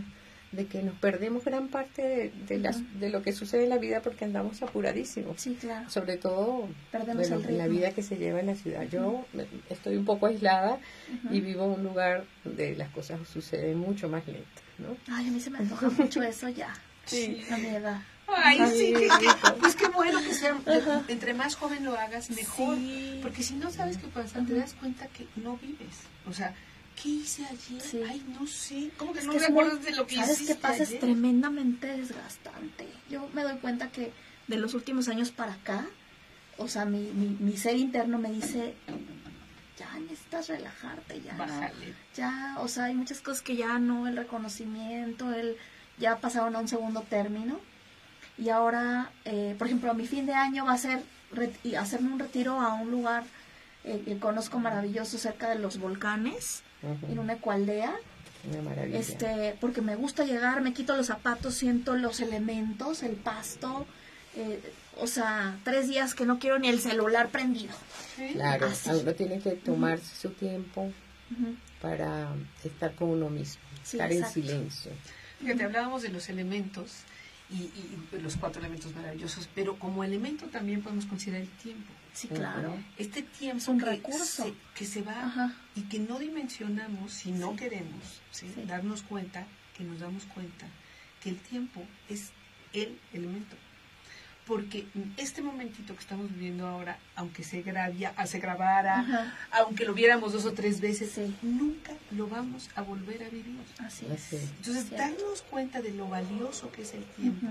de 0.51 0.65
que 0.65 0.81
nos 0.81 0.95
perdemos 0.97 1.45
gran 1.45 1.67
parte 1.67 2.01
de, 2.01 2.31
de, 2.47 2.57
las- 2.59 2.99
de 2.99 3.09
lo 3.09 3.21
que 3.21 3.33
sucede 3.33 3.63
en 3.65 3.69
la 3.69 3.77
vida 3.77 4.01
porque 4.01 4.25
andamos 4.25 4.61
apuradísimos 4.63 5.39
Sí, 5.39 5.55
claro. 5.59 5.89
sobre 5.89 6.17
todo 6.17 6.67
Perdemos 6.91 7.29
bueno, 7.29 7.43
el 7.45 7.49
en 7.51 7.57
la 7.59 7.67
vida 7.67 7.91
que 7.91 8.01
se 8.01 8.17
lleva 8.17 8.39
en 8.39 8.47
la 8.47 8.55
ciudad. 8.55 8.83
Yo 8.89 9.25
me- 9.33 9.45
estoy 9.69 9.95
un 9.97 10.05
poco 10.05 10.25
aislada 10.25 10.79
y 11.31 11.39
vivo 11.41 11.65
en 11.65 11.71
un 11.71 11.83
lugar 11.83 12.25
donde 12.43 12.75
las 12.75 12.89
cosas 12.89 13.19
suceden 13.27 13.77
mucho 13.77 14.09
más 14.09 14.25
lentas, 14.25 14.63
¿no? 14.79 14.97
Ay, 15.13 15.27
a 15.27 15.31
mí 15.31 15.39
se 15.39 15.49
me 15.51 15.59
antoja 15.59 15.89
mucho 15.97 16.21
eso 16.23 16.49
ya. 16.49 16.73
Sí. 17.05 17.43
A 17.51 17.57
mi 17.57 17.67
edad. 17.67 18.01
Ay, 18.27 18.57
Ay, 18.61 18.71
sí, 18.77 18.93
qué 18.93 19.07
que- 19.07 19.51
pues 19.59 19.75
qué 19.75 19.87
bueno 19.87 20.19
que 20.21 20.33
sea, 20.33 20.55
Ajá. 20.65 21.03
entre 21.07 21.33
más 21.33 21.55
joven 21.55 21.83
lo 21.83 21.97
hagas, 21.97 22.29
mejor. 22.31 22.75
Sí. 22.77 23.19
Porque 23.23 23.41
si 23.43 23.55
no 23.55 23.71
sabes 23.71 23.97
qué 23.97 24.07
pasa, 24.07 24.43
te 24.45 24.53
das 24.53 24.73
cuenta 24.75 25.07
que 25.07 25.25
no 25.35 25.57
vives. 25.57 25.95
O 26.27 26.33
sea, 26.33 26.53
¿qué 27.01 27.09
hice 27.09 27.45
ayer? 27.45 27.81
Sí. 27.81 28.01
Ay, 28.07 28.23
no 28.39 28.45
sé. 28.47 28.91
¿Cómo 28.97 29.13
que 29.13 29.19
Es 29.19 29.25
no 29.25 29.33
que 29.33 29.39
me 29.39 29.49
muy- 29.49 29.63
acuerdas 29.63 29.85
de 29.85 29.91
lo 29.95 30.05
que 30.07 30.15
¿Sabes 30.15 30.31
hiciste 30.41 30.53
qué 30.55 30.59
pasa? 30.59 30.73
ayer? 30.83 30.93
Es 30.93 30.99
tremendamente 30.99 31.87
desgastante. 31.87 32.87
Yo 33.09 33.27
me 33.33 33.43
doy 33.43 33.57
cuenta 33.57 33.89
que 33.91 34.11
de 34.47 34.57
los 34.57 34.73
últimos 34.73 35.07
años 35.09 35.31
para 35.31 35.53
acá, 35.53 35.85
o 36.57 36.67
sea, 36.67 36.85
mi, 36.85 36.99
mi, 37.13 37.37
mi 37.39 37.55
ser 37.57 37.75
interno 37.77 38.17
me 38.19 38.31
dice, 38.31 38.73
ya 39.77 39.97
necesitas 39.99 40.47
relajarte, 40.49 41.21
ya. 41.21 41.35
Bájale. 41.35 41.93
Ya, 42.15 42.55
o 42.59 42.67
sea, 42.67 42.85
hay 42.85 42.95
muchas 42.95 43.21
cosas 43.21 43.41
que 43.41 43.55
ya 43.55 43.79
no, 43.79 44.07
el 44.07 44.17
reconocimiento, 44.17 45.33
el 45.33 45.55
ya 45.97 46.17
pasaron 46.19 46.55
a 46.55 46.59
un 46.59 46.67
segundo 46.67 47.01
término. 47.01 47.59
Y 48.37 48.49
ahora, 48.49 49.11
eh, 49.25 49.55
por 49.57 49.67
ejemplo, 49.67 49.93
mi 49.93 50.07
fin 50.07 50.25
de 50.25 50.33
año 50.33 50.65
va 50.65 50.73
a 50.73 50.77
ser 50.77 51.01
y 51.63 51.75
hacerme 51.75 52.11
un 52.11 52.19
retiro 52.19 52.59
a 52.59 52.73
un 52.73 52.89
lugar 52.89 53.23
eh, 53.83 54.01
que 54.05 54.17
conozco 54.17 54.59
maravilloso 54.59 55.17
cerca 55.17 55.49
de 55.49 55.59
los 55.59 55.77
volcanes, 55.77 56.63
En 57.09 57.19
una 57.19 57.33
ecualdea. 57.33 57.93
Una 58.49 58.61
maravilla. 58.61 58.97
Este, 58.99 59.55
porque 59.59 59.81
me 59.81 59.95
gusta 59.95 60.23
llegar, 60.23 60.61
me 60.61 60.73
quito 60.73 60.95
los 60.95 61.07
zapatos, 61.07 61.55
siento 61.55 61.95
los 61.95 62.21
elementos, 62.21 63.03
el 63.03 63.13
pasto, 63.17 63.85
eh, 64.35 64.61
o 64.97 65.07
sea, 65.07 65.57
tres 65.65 65.89
días 65.89 66.15
que 66.15 66.25
no 66.25 66.39
quiero 66.39 66.57
ni 66.59 66.69
el 66.69 66.79
celular 66.79 67.29
prendido. 67.29 67.73
Sí. 68.15 68.29
Claro, 68.33 68.67
Así. 68.67 68.89
uno 68.91 69.13
tiene 69.13 69.39
que 69.39 69.51
tomarse 69.51 70.15
su 70.15 70.29
tiempo 70.29 70.91
para 71.81 72.29
estar 72.63 72.93
con 72.95 73.09
uno 73.09 73.29
mismo, 73.29 73.61
Sí, 73.83 73.97
estar 73.97 74.11
en 74.11 74.25
silencio. 74.25 74.91
Fíjate, 75.39 75.63
hablábamos 75.63 76.01
de 76.01 76.09
los 76.09 76.27
elementos 76.29 76.91
y, 77.49 77.55
y- 77.63 77.97
y 78.13 78.19
los 78.21 78.35
cuatro 78.35 78.59
elementos 78.61 78.93
maravillosos, 78.95 79.47
pero 79.55 79.77
como 79.79 80.03
elemento 80.03 80.45
también 80.47 80.81
podemos 80.81 81.05
considerar 81.05 81.41
el 81.41 81.49
tiempo. 81.49 81.91
Sí, 82.13 82.27
claro. 82.27 82.75
Este 82.97 83.21
tiempo 83.21 83.57
Es 83.59 83.67
un 83.67 83.79
que, 83.79 83.85
recurso. 83.85 84.43
se, 84.43 84.53
que 84.75 84.85
se 84.85 85.01
va 85.01 85.25
Ajá. 85.25 85.53
y 85.75 85.81
que 85.83 85.99
no 85.99 86.19
dimensionamos 86.19 87.13
si 87.13 87.31
no 87.31 87.51
Sí. 87.51 87.57
queremos 87.57 88.21
¿sí? 88.31 88.51
Sí. 88.53 88.63
darnos 88.65 89.03
cuenta, 89.03 89.45
que 89.77 89.83
nos 89.83 89.99
damos 89.99 90.23
cuenta 90.25 90.65
que 91.21 91.29
el 91.29 91.37
tiempo 91.37 91.81
es 92.09 92.31
el 92.73 92.97
elemento. 93.13 93.55
Porque 94.45 94.87
este 95.17 95.43
momentito 95.43 95.93
que 95.93 95.99
estamos 95.99 96.31
viviendo 96.33 96.65
ahora, 96.67 96.97
aunque 97.15 97.43
se, 97.43 97.61
grabia, 97.61 98.13
ah, 98.17 98.25
se 98.25 98.39
grabara, 98.39 99.01
Ajá. 99.01 99.33
aunque 99.51 99.85
lo 99.85 99.93
viéramos 99.93 100.33
dos 100.33 100.45
o 100.45 100.53
tres 100.53 100.81
veces, 100.81 101.11
Sí. 101.11 101.35
nunca 101.43 101.93
lo 102.11 102.27
vamos 102.27 102.67
a 102.75 102.81
volver 102.81 103.23
a 103.23 103.29
vivir. 103.29 103.59
Así 103.77 104.07
es. 104.11 104.33
es. 104.33 104.43
Entonces, 104.57 104.89
darnos 104.89 105.43
cuenta 105.43 105.81
de 105.83 105.91
lo 105.91 106.07
valioso 106.09 106.71
que 106.71 106.81
es 106.81 106.93
el 106.95 107.03
tiempo. 107.03 107.45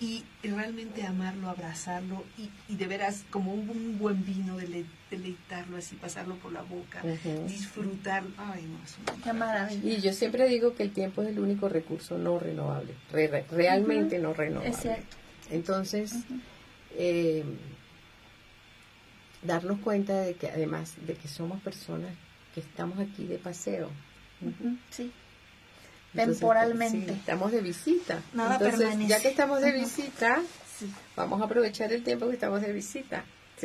Y 0.00 0.24
realmente 0.42 1.04
amarlo, 1.06 1.48
abrazarlo 1.50 2.24
y, 2.38 2.48
y 2.72 2.76
de 2.76 2.86
veras, 2.86 3.24
como 3.30 3.52
un, 3.52 3.68
un 3.68 3.98
buen 3.98 4.24
vino, 4.24 4.56
dele- 4.56 4.86
deleitarlo 5.10 5.76
así, 5.76 5.94
pasarlo 5.96 6.36
por 6.36 6.52
la 6.52 6.62
boca, 6.62 7.02
Ujú. 7.04 7.46
disfrutarlo. 7.46 8.30
Ay, 8.38 8.64
no, 8.66 8.82
es 8.82 8.96
una 8.98 9.22
Qué 9.22 9.32
maravilla. 9.34 9.92
Y 9.92 10.00
yo 10.00 10.12
siempre 10.14 10.48
digo 10.48 10.74
que 10.74 10.84
el 10.84 10.92
tiempo 10.92 11.20
es 11.22 11.28
el 11.28 11.38
único 11.38 11.68
recurso 11.68 12.16
no 12.16 12.38
renovable, 12.38 12.94
re- 13.12 13.28
re- 13.28 13.44
realmente 13.50 14.18
no 14.18 14.32
renovable. 14.32 14.70
Es 14.70 14.78
cierto. 14.80 15.16
Entonces, 15.50 16.14
eh, 16.96 17.44
darnos 19.42 19.80
cuenta 19.80 20.20
de 20.20 20.34
que 20.34 20.48
además 20.48 20.94
de 21.06 21.14
que 21.14 21.28
somos 21.28 21.60
personas 21.60 22.10
que 22.54 22.60
estamos 22.60 22.98
aquí 22.98 23.26
de 23.26 23.38
paseo. 23.38 23.90
Ujú. 24.40 24.76
Entonces, 26.12 26.38
Temporalmente. 26.38 27.12
sí, 27.12 27.18
estamos 27.18 27.52
de 27.52 27.60
visita. 27.60 28.20
Nada 28.34 28.54
Entonces, 28.56 28.80
permanece. 28.80 29.08
ya 29.08 29.20
que 29.20 29.28
estamos 29.28 29.60
de 29.60 29.72
visita, 29.72 30.42
Sí. 30.78 30.90
vamos 31.14 31.40
a 31.40 31.44
aprovechar 31.44 31.92
el 31.92 32.02
tiempo 32.02 32.26
que 32.28 32.34
estamos 32.34 32.60
de 32.62 32.72
visita. 32.72 33.24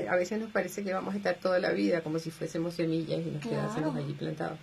A 0.10 0.16
veces 0.18 0.40
nos 0.40 0.52
parece 0.52 0.84
que 0.84 0.94
vamos 0.94 1.14
a 1.14 1.18
estar 1.18 1.36
toda 1.36 1.58
la 1.58 1.72
vida 1.72 2.02
como 2.02 2.20
si 2.20 2.30
fuésemos 2.30 2.76
semillas 2.76 3.20
y 3.26 3.32
nos 3.32 3.42
Claro. 3.42 3.62
quedásemos 3.62 3.96
allí 3.96 4.14
plantados. 4.14 4.60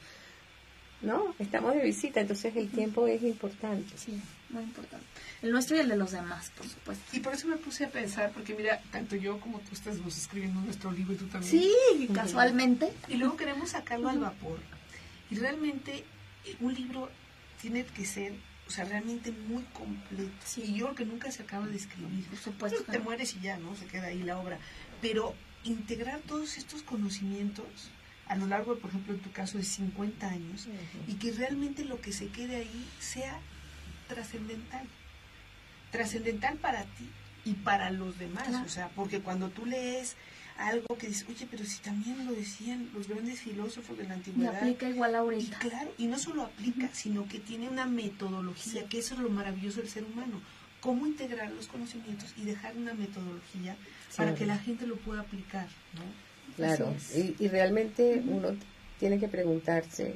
No, 1.01 1.35
estamos 1.41 1.75
de 1.75 1.83
visita, 1.83 2.21
entonces 2.21 2.55
el 2.55 2.69
tiempo 2.71 3.09
es 3.09 3.23
importante. 3.23 3.91
Sí, 3.97 4.21
muy 4.51 4.63
importante. 4.63 5.05
El 5.41 5.51
nuestro 5.51 5.77
y 5.77 5.81
el 5.81 5.89
de 5.89 5.97
los 5.97 6.13
demás, 6.13 6.53
por 6.57 6.69
supuesto. 6.69 7.03
Y 7.17 7.19
por 7.21 7.35
eso 7.35 7.49
me 7.49 7.57
puse 7.57 7.87
a 7.87 7.89
pensar, 7.91 8.31
porque 8.33 8.55
mira, 8.55 8.81
tanto 8.93 9.17
yo 9.17 9.41
como 9.41 9.59
tú 9.61 9.71
estamos 9.73 10.17
escribiendo 10.17 10.61
nuestro 10.61 10.93
libro 10.93 11.15
y 11.15 11.17
tú 11.17 11.27
también. 11.27 11.51
Sí, 11.51 12.09
casualmente. 12.15 12.93
Y 13.09 13.15
luego 13.17 13.37
queremos 13.37 13.71
sacarlo 13.71 14.11
al 14.11 14.19
vapor. 14.21 14.59
Y 15.31 15.37
realmente 15.37 16.05
eh, 16.45 16.57
un 16.61 16.73
libro 16.75 17.09
tiene 17.63 17.85
que 17.85 18.05
ser, 18.05 18.35
o 18.67 18.71
sea, 18.71 18.85
realmente 18.85 19.31
muy 19.31 19.63
completo. 19.73 20.33
Sí. 20.45 20.63
Y 20.67 20.75
yo 20.75 20.87
creo 20.87 20.97
que 20.97 21.07
nunca 21.07 21.31
se 21.31 21.45
acaba 21.45 21.67
de 21.67 21.77
escribir. 21.77 22.27
Por 22.27 22.39
supuesto 22.39 22.79
Pues 22.85 22.91
te 22.91 22.99
no. 22.99 23.05
mueres 23.05 23.35
y 23.37 23.41
ya, 23.41 23.57
¿no? 23.57 23.75
Se 23.77 23.87
queda 23.87 24.09
ahí 24.09 24.23
la 24.23 24.39
obra. 24.39 24.59
Pero 25.01 25.35
integrar 25.65 26.21
todos 26.21 26.59
estos 26.59 26.83
conocimientos 26.83 27.65
a 28.27 28.35
lo 28.37 28.47
largo, 28.47 28.79
por 28.79 28.91
ejemplo, 28.91 29.15
en 29.15 29.21
tu 29.21 29.31
caso 29.31 29.59
de 29.59 29.65
50 29.65 30.27
años, 30.29 30.67
y 31.07 31.15
que 31.15 31.33
realmente 31.33 31.85
lo 31.85 32.01
que 32.01 32.13
se 32.13 32.29
quede 32.29 32.57
ahí 32.57 32.89
sea 32.99 33.39
trascendental. 34.09 34.87
Trascendental 35.91 36.57
para 36.57 36.85
ti 36.85 37.09
y 37.45 37.55
para 37.55 37.91
los 37.91 38.19
demás. 38.19 38.49
Claro. 38.49 38.65
O 38.65 38.69
sea, 38.69 38.89
porque 38.91 39.21
cuando 39.21 39.51
tú 39.51 39.67
lees 39.67 40.17
algo 40.69 40.87
que 40.99 41.09
dices, 41.09 41.27
oye, 41.29 41.47
pero 41.51 41.65
si 41.65 41.81
también 41.83 42.25
lo 42.27 42.33
decían 42.33 42.89
los 42.95 43.09
grandes 43.09 43.41
filósofos 43.41 43.97
de 43.99 44.05
la 44.05 44.15
antigüedad. 44.15 44.57
aplica 44.57 44.89
igual 44.89 45.13
Y 45.13 45.15
ahorita. 45.15 45.59
claro, 45.59 45.93
y 45.99 46.07
no 46.07 46.19
solo 46.19 46.43
aplica, 46.43 46.89
sino 46.95 47.27
que 47.29 47.39
tiene 47.39 47.69
una 47.69 47.87
metodología, 47.87 48.87
que 48.89 48.99
eso 48.99 49.15
es 49.15 49.21
lo 49.21 49.29
maravilloso 49.31 49.81
del 49.81 49.89
ser 49.91 50.05
humano. 50.05 50.41
Cómo 50.81 51.07
integrar 51.07 51.51
los 51.53 51.69
conocimientos 51.69 52.35
y 52.37 52.45
dejar 52.45 52.77
una 52.77 52.93
metodología 52.95 53.77
para 54.17 54.35
que 54.35 54.47
la 54.47 54.59
gente 54.59 54.87
lo 54.87 54.97
pueda 54.97 55.21
aplicar, 55.21 55.69
¿no? 55.95 56.03
Claro, 56.57 56.95
y, 57.17 57.37
y 57.43 57.49
realmente 57.49 58.23
uno 58.27 58.49
tiene 58.99 59.19
que 59.19 59.29
preguntarse, 59.29 60.15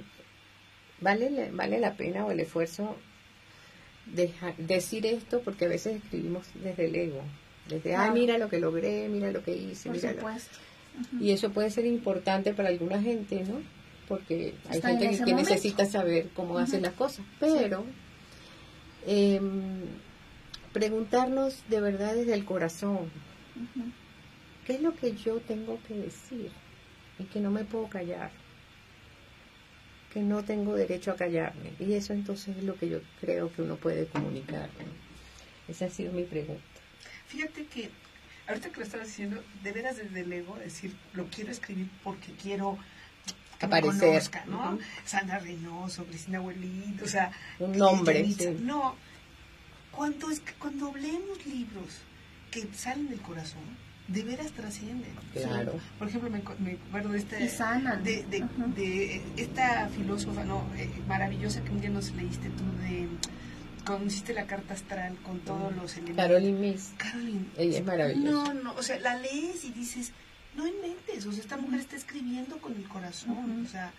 ¿vale, 1.00 1.50
¿vale 1.52 1.78
la 1.80 1.94
pena 1.94 2.26
o 2.26 2.30
el 2.32 2.40
esfuerzo 2.40 2.96
deja- 4.06 4.54
decir 4.58 5.06
esto? 5.06 5.40
Porque 5.40 5.64
a 5.66 5.68
veces 5.68 5.96
escribimos 6.02 6.46
desde 6.54 6.86
el 6.86 6.94
ego, 6.96 7.22
desde, 7.68 7.94
ah, 7.94 8.10
mira 8.12 8.38
lo 8.38 8.48
que 8.48 8.58
logré, 8.58 9.08
mira 9.08 9.30
lo 9.30 9.42
que 9.42 9.52
hice, 9.52 9.88
Por 9.88 9.96
mira 9.96 10.12
lo-". 10.12 10.22
Y 11.20 11.30
eso 11.30 11.50
puede 11.50 11.70
ser 11.70 11.86
importante 11.86 12.52
para 12.52 12.68
alguna 12.68 13.00
gente, 13.00 13.42
¿no? 13.44 13.60
Porque 14.08 14.54
hay 14.68 14.76
Está 14.76 14.88
gente 14.88 15.24
que, 15.24 15.34
necesita 15.34 15.84
saber 15.86 16.28
cómo 16.34 16.54
Ujú. 16.54 16.62
hacen 16.62 16.82
las 16.82 16.92
cosas, 16.94 17.24
pero 17.40 17.84
em, 19.06 19.40
preguntarnos 20.72 21.64
de 21.68 21.80
verdad 21.80 22.14
desde 22.14 22.34
el 22.34 22.44
corazón. 22.44 23.10
¿Qué 24.66 24.74
es 24.74 24.82
lo 24.82 24.94
que 24.94 25.12
yo 25.12 25.36
tengo 25.36 25.80
que 25.86 25.94
decir? 25.94 26.50
Y 27.18 27.24
que 27.24 27.40
no 27.40 27.50
me 27.50 27.64
puedo 27.64 27.88
callar. 27.88 28.30
Que 30.12 30.20
no 30.20 30.44
tengo 30.44 30.74
derecho 30.74 31.12
a 31.12 31.16
callarme. 31.16 31.70
Y 31.78 31.94
eso 31.94 32.12
entonces 32.12 32.56
es 32.56 32.64
lo 32.64 32.76
que 32.76 32.88
yo 32.88 32.98
creo 33.20 33.52
que 33.52 33.62
uno 33.62 33.76
puede 33.76 34.06
comunicar. 34.06 34.68
¿no? 34.78 35.72
Esa 35.72 35.86
ha 35.86 35.90
sido 35.90 36.12
mi 36.12 36.24
pregunta. 36.24 36.75
Fíjate 37.28 37.66
que 37.66 37.90
ahorita 38.48 38.70
que 38.70 38.76
lo 38.78 38.84
estabas 38.84 39.08
diciendo, 39.08 39.42
de 39.62 39.72
veras 39.72 39.96
desde 39.96 40.20
el 40.20 40.32
ego, 40.32 40.56
decir, 40.56 40.94
lo 41.14 41.26
quiero 41.26 41.50
escribir 41.50 41.88
porque 42.04 42.32
quiero 42.40 42.78
que 43.58 43.66
me 43.66 43.78
Aparecer. 43.78 44.08
conozcan, 44.08 44.50
¿no? 44.50 44.72
Ujú. 44.74 44.80
Sandra 45.04 45.38
Reynoso, 45.38 46.04
Cristina 46.04 46.38
Abuelito, 46.38 47.04
o 47.04 47.08
sea... 47.08 47.32
Un 47.58 47.72
nombre, 47.72 48.24
sí. 48.32 48.56
No, 48.60 48.94
cuando, 49.90 50.30
es 50.30 50.40
que 50.40 50.52
cuando 50.54 50.94
leemos 50.94 51.44
libros 51.46 52.02
que 52.50 52.68
salen 52.74 53.08
del 53.08 53.20
corazón, 53.20 53.62
de 54.08 54.22
veras 54.22 54.52
trascienden. 54.52 55.12
Claro. 55.32 55.80
Por 55.98 56.06
ejemplo, 56.08 56.30
me, 56.30 56.42
me 56.60 56.78
acuerdo 56.88 57.08
de 57.08 57.18
esta... 57.18 57.36
De, 57.96 58.22
de, 58.24 58.44
de 58.76 59.22
esta 59.36 59.88
filósofa, 59.88 60.44
no, 60.44 60.64
eh, 60.76 60.88
maravillosa 61.08 61.64
que 61.64 61.70
un 61.70 61.80
día 61.80 61.90
nos 61.90 62.12
leíste 62.12 62.50
tú 62.50 62.64
de... 62.82 63.08
Cuando 63.86 64.06
hiciste 64.06 64.34
la 64.34 64.46
carta 64.46 64.74
astral 64.74 65.16
con 65.22 65.40
todos 65.40 65.74
los 65.76 65.92
elementos. 65.96 66.24
Caroline 66.26 66.58
Miss. 66.58 66.92
Caroline. 66.98 67.46
Ella 67.56 67.78
es 67.78 67.84
maravillosa. 67.84 68.30
No, 68.30 68.54
no, 68.54 68.74
o 68.74 68.82
sea, 68.82 68.98
la 69.00 69.16
lees 69.16 69.64
y 69.64 69.70
dices, 69.70 70.12
no 70.54 70.66
inventes, 70.66 71.24
o 71.26 71.32
sea, 71.32 71.40
esta 71.40 71.56
mujer 71.56 71.80
está 71.80 71.96
escribiendo 71.96 72.58
con 72.58 72.74
el 72.74 72.88
corazón, 72.88 73.64
o 73.66 73.68
sea, 73.68 73.92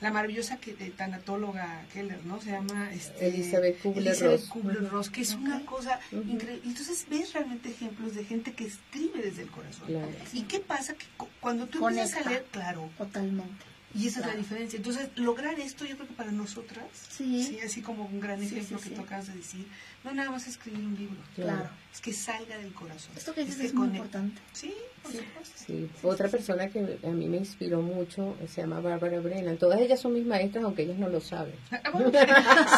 la 0.00 0.12
maravillosa 0.12 0.58
que, 0.58 0.70
eh, 0.78 0.92
tanatóloga 0.96 1.84
Keller, 1.92 2.24
¿no? 2.24 2.40
Se 2.40 2.52
llama 2.52 2.92
este, 2.92 3.26
Elizabeth 3.28 3.80
Kubler-Ross. 3.82 4.06
Elizabeth 4.06 4.48
Kubler-Ross, 4.48 5.10
que 5.10 5.20
es 5.22 5.34
una 5.34 5.64
cosa 5.66 5.98
Ujú. 6.12 6.22
increíble. 6.22 6.62
Entonces 6.64 7.04
ves 7.10 7.32
realmente 7.32 7.68
ejemplos 7.70 8.14
de 8.14 8.24
gente 8.24 8.52
que 8.52 8.64
escribe 8.66 9.20
desde 9.22 9.42
el 9.42 9.50
corazón. 9.50 9.88
Claro. 9.88 10.08
¿Y 10.32 10.42
qué 10.42 10.60
pasa? 10.60 10.94
Que 10.94 11.04
cu- 11.16 11.26
cuando 11.40 11.66
tú 11.66 11.80
Conecta. 11.80 12.02
empiezas 12.04 12.26
a 12.26 12.30
leer, 12.30 12.46
claro, 12.52 12.88
Totalmente. 12.96 13.64
Y 13.94 14.00
esa 14.06 14.20
es 14.20 14.24
Claro. 14.24 14.32
la 14.32 14.36
diferencia. 14.38 14.76
Entonces, 14.76 15.08
lograr 15.16 15.58
esto, 15.58 15.84
yo 15.86 15.96
creo 15.96 16.08
que 16.08 16.14
para 16.14 16.30
nosotras, 16.30 16.84
Sí. 17.10 17.58
así 17.64 17.80
como 17.80 18.04
un 18.04 18.20
gran 18.20 18.38
Sí, 18.40 18.46
ejemplo 18.46 18.78
sí, 18.78 18.84
que 18.84 18.88
sí. 18.90 18.94
tú 18.96 19.00
acabas 19.02 19.28
de 19.28 19.34
decir, 19.34 19.66
no 20.04 20.12
nada 20.12 20.30
más 20.30 20.46
escribir 20.46 20.84
un 20.84 20.94
libro, 20.94 21.16
Claro. 21.34 21.70
es 21.92 22.00
que 22.00 22.12
salga 22.12 22.58
del 22.58 22.72
corazón. 22.74 23.12
Esto 23.16 23.32
que 23.32 23.40
dices 23.44 23.56
que 23.60 23.66
es 23.68 23.74
muy 23.74 23.88
importante. 23.88 24.40
Sí, 24.52 24.74
por 25.02 25.12
Sí. 25.12 25.18
supuesto. 25.18 25.54
Sí, 25.66 25.90
otra 26.02 26.28
persona 26.28 26.68
que 26.68 26.98
a 27.02 27.08
mí 27.08 27.28
me 27.28 27.38
inspiró 27.38 27.80
mucho 27.80 28.36
se 28.46 28.60
llama 28.60 28.80
Bárbara 28.80 29.20
Brennan. 29.20 29.56
Todas 29.56 29.80
ellas 29.80 29.98
son 30.00 30.12
mis 30.14 30.26
maestras, 30.26 30.64
aunque 30.64 30.82
ellas 30.82 30.98
no 30.98 31.08
lo 31.08 31.20
saben. 31.22 31.54
Ah, 31.70 31.90
bueno, 31.90 32.10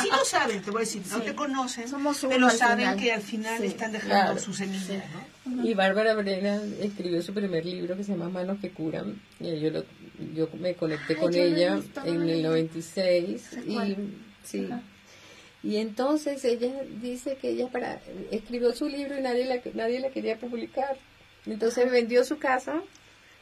sí 0.02 0.08
lo 0.10 0.24
saben, 0.24 0.62
te 0.62 0.70
voy 0.70 0.82
a 0.82 0.84
decir, 0.84 1.02
no 1.10 1.18
Sí. 1.18 1.24
te 1.24 1.34
conocen, 1.34 1.88
Somos 1.88 2.24
pero 2.28 2.48
saben 2.50 2.78
final. 2.78 2.96
que 2.98 3.12
al 3.12 3.22
final 3.22 3.60
Sí. 3.60 3.66
están 3.66 3.90
dejando 3.92 4.14
Claro. 4.14 4.38
su 4.38 4.54
semilla, 4.54 5.04
¿no? 5.12 5.64
Y 5.64 5.74
Bárbara 5.74 6.14
Brennan 6.14 6.74
escribió 6.80 7.20
su 7.22 7.34
primer 7.34 7.66
libro 7.66 7.96
que 7.96 8.04
se 8.04 8.12
llama 8.12 8.28
Manos 8.28 8.58
que 8.60 8.70
curan. 8.70 9.20
Y 9.40 9.58
yo, 9.58 9.70
lo- 9.70 9.84
yo 10.34 10.48
me 10.58 10.74
conecté 10.74 11.14
Ay, 11.14 11.20
con 11.20 11.34
ella 11.34 11.80
en 12.04 12.22
el 12.22 12.32
visto. 12.32 12.48
96 12.48 13.40
¿Se 13.42 13.60
y 13.60 13.96
sí. 14.44 14.66
Ajá. 14.70 14.82
Y 15.62 15.76
entonces 15.76 16.44
ella 16.44 16.72
dice 17.02 17.36
que 17.36 17.50
ella 17.50 17.68
para 17.68 18.00
escribió 18.30 18.72
su 18.72 18.88
libro 18.88 19.18
y 19.18 19.22
nadie 19.22 19.44
la 19.44 19.60
nadie 19.74 20.00
la 20.00 20.10
quería 20.10 20.38
publicar. 20.38 20.96
Entonces 21.46 21.90
vendió 21.90 22.24
su 22.24 22.38
casa 22.38 22.82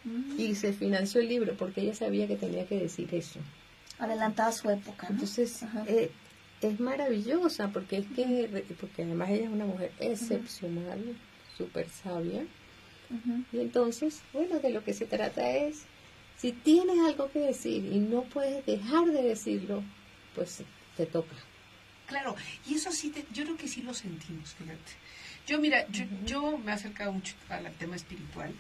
Mm. 0.05 0.41
y 0.41 0.55
se 0.55 0.73
financió 0.73 1.21
el 1.21 1.29
libro 1.29 1.55
porque 1.59 1.81
ella 1.83 1.95
sabía 1.95 2.27
que 2.27 2.37
tenía 2.37 2.67
que 2.67 2.79
decir 2.79 3.13
eso. 3.15 3.41
Adelantada 3.99 4.53
su 4.53 4.71
época, 4.71 5.09
¿no? 5.09 5.15
Entonces, 5.15 5.63
eh, 5.87 6.11
es 6.61 6.81
maravillosa 6.81 7.69
porque 7.69 7.99
es 7.99 8.07
que, 8.15 8.65
porque 8.81 9.03
además 9.03 9.31
ella 9.31 9.45
es 9.45 9.51
una 9.51 9.67
mujer 9.67 9.91
excepcional, 9.99 11.17
súper 11.57 11.89
sabia. 11.89 12.45
Y 13.53 13.59
entonces, 13.59 14.21
bueno, 14.33 14.61
de 14.61 14.71
lo 14.71 14.85
que 14.85 14.93
se 14.93 15.07
trata 15.07 15.51
es, 15.51 15.83
si 16.41 16.53
tienes 16.53 16.99
algo 17.01 17.31
que 17.33 17.41
decir 17.41 17.85
y 17.85 17.99
no 17.99 18.23
puedes 18.23 18.65
dejar 18.65 19.07
de 19.07 19.23
decirlo, 19.23 19.83
pues 20.35 20.63
te 20.97 21.07
toca. 21.07 21.35
Claro, 22.07 22.35
y 22.67 22.75
eso 22.75 22.91
sí, 22.93 23.11
te- 23.11 23.27
yo 23.33 23.45
creo 23.45 23.57
que 23.57 23.69
sí 23.69 23.83
lo 23.83 23.93
sentimos, 23.93 24.55
fíjate. 24.55 24.79
Yo, 25.47 25.59
mira, 25.59 25.87
yo, 25.89 26.05
yo 26.25 26.57
me 26.59 26.71
he 26.71 26.75
acercado 26.75 27.13
mucho 27.13 27.35
al 27.49 27.71
tema 27.75 27.97
espiritual 27.97 28.53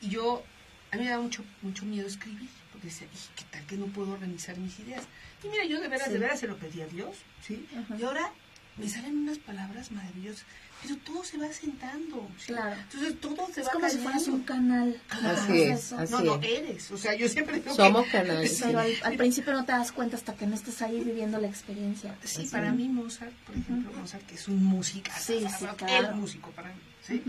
y 0.00 0.08
yo, 0.08 0.42
a 0.90 0.96
mí 0.96 1.04
me 1.04 1.10
da 1.10 1.18
mucho, 1.20 1.44
mucho 1.62 1.84
miedo 1.84 2.06
escribir, 2.06 2.48
porque 2.72 2.86
decía, 2.88 3.06
"Ij, 3.12 3.20
¿qué 3.36 3.44
tal 3.50 3.66
que 3.66 3.76
no 3.76 3.86
puedo 3.86 4.12
organizar 4.12 4.56
mis 4.58 4.78
ideas? 4.80 5.04
Y 5.44 5.48
mira, 5.48 5.64
yo 5.64 5.80
de 5.80 5.88
veras, 5.88 6.06
Sí. 6.08 6.12
de 6.14 6.18
veras 6.18 6.40
se 6.40 6.46
lo 6.48 6.56
pedí 6.56 6.80
a 6.80 6.86
Dios, 6.86 7.16
¿sí? 7.46 7.66
Y 7.98 8.02
ahora 8.02 8.32
me 8.78 8.88
salen 8.88 9.16
unas 9.18 9.38
palabras 9.38 9.90
maravillosas, 9.90 10.44
pero 10.82 10.96
todo 10.98 11.24
se 11.24 11.36
va 11.38 11.52
sentando, 11.52 12.28
¿sí? 12.38 12.52
Claro. 12.52 12.80
Entonces 12.80 13.20
todo 13.20 13.46
se 13.52 13.60
Es 13.62 13.66
va 13.66 13.72
como 13.72 13.88
si 13.88 13.98
fueras 13.98 14.28
un 14.28 14.42
canal. 14.44 15.00
Claro. 15.08 15.38
Así 15.40 15.62
es, 15.62 15.78
Eso. 15.86 15.98
así 15.98 16.12
No, 16.12 16.20
no, 16.20 16.34
es. 16.36 16.48
eres, 16.48 16.90
o 16.92 16.96
sea, 16.96 17.14
yo 17.16 17.28
siempre 17.28 17.54
digo 17.56 17.66
que- 17.70 17.74
Somos 17.76 18.06
canales. 18.08 18.56
Sí. 18.56 18.62
Pero 18.66 18.78
al, 18.80 18.92
al 19.02 19.16
principio 19.16 19.52
no 19.52 19.64
te 19.64 19.72
das 19.72 19.90
cuenta 19.90 20.16
hasta 20.16 20.34
que 20.36 20.46
no 20.46 20.54
estés 20.54 20.80
ahí 20.82 21.02
viviendo 21.02 21.38
la 21.40 21.48
experiencia. 21.48 22.16
Sí, 22.22 22.42
Así 22.42 22.48
para 22.50 22.70
mí 22.72 22.88
Mozart, 22.88 23.32
por 23.44 23.56
ejemplo, 23.56 23.92
Mozart, 23.98 24.24
que 24.26 24.36
es 24.36 24.46
un 24.48 24.62
músico, 24.64 25.10
Sí, 25.18 25.44
sí, 25.58 25.66
claro. 25.76 26.08
el 26.10 26.14
músico 26.14 26.50
para 26.52 26.68
mí, 26.68 26.80
¿sí? 27.06 27.22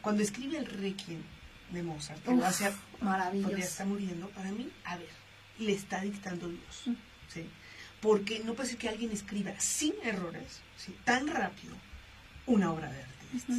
Cuando 0.00 0.22
escribe 0.22 0.58
el 0.58 0.66
Requiem 0.66 1.22
de 1.70 1.82
Mozart, 1.84 2.20
que 2.24 2.30
Uf, 2.30 2.40
lo 2.40 2.46
hace 2.46 2.72
maravilloso. 3.00 3.48
porque 3.50 3.62
ya 3.62 3.68
está 3.68 3.84
muriendo, 3.84 4.28
para 4.30 4.50
mí, 4.50 4.68
a 4.84 4.96
ver, 4.96 5.08
le 5.60 5.72
está 5.74 6.00
dictando 6.00 6.48
Dios. 6.48 6.82
¿sí? 7.32 7.46
Porque 8.00 8.40
no 8.44 8.54
puede 8.54 8.70
ser 8.70 8.78
que 8.78 8.88
alguien 8.88 9.10
escriba 9.12 9.52
sin 9.58 9.92
errores, 10.02 10.60
¿sí? 10.76 10.94
tan 11.04 11.26
rápido, 11.28 11.74
una 12.46 12.72
obra 12.72 12.90
de 12.90 12.98
arte. 13.02 13.10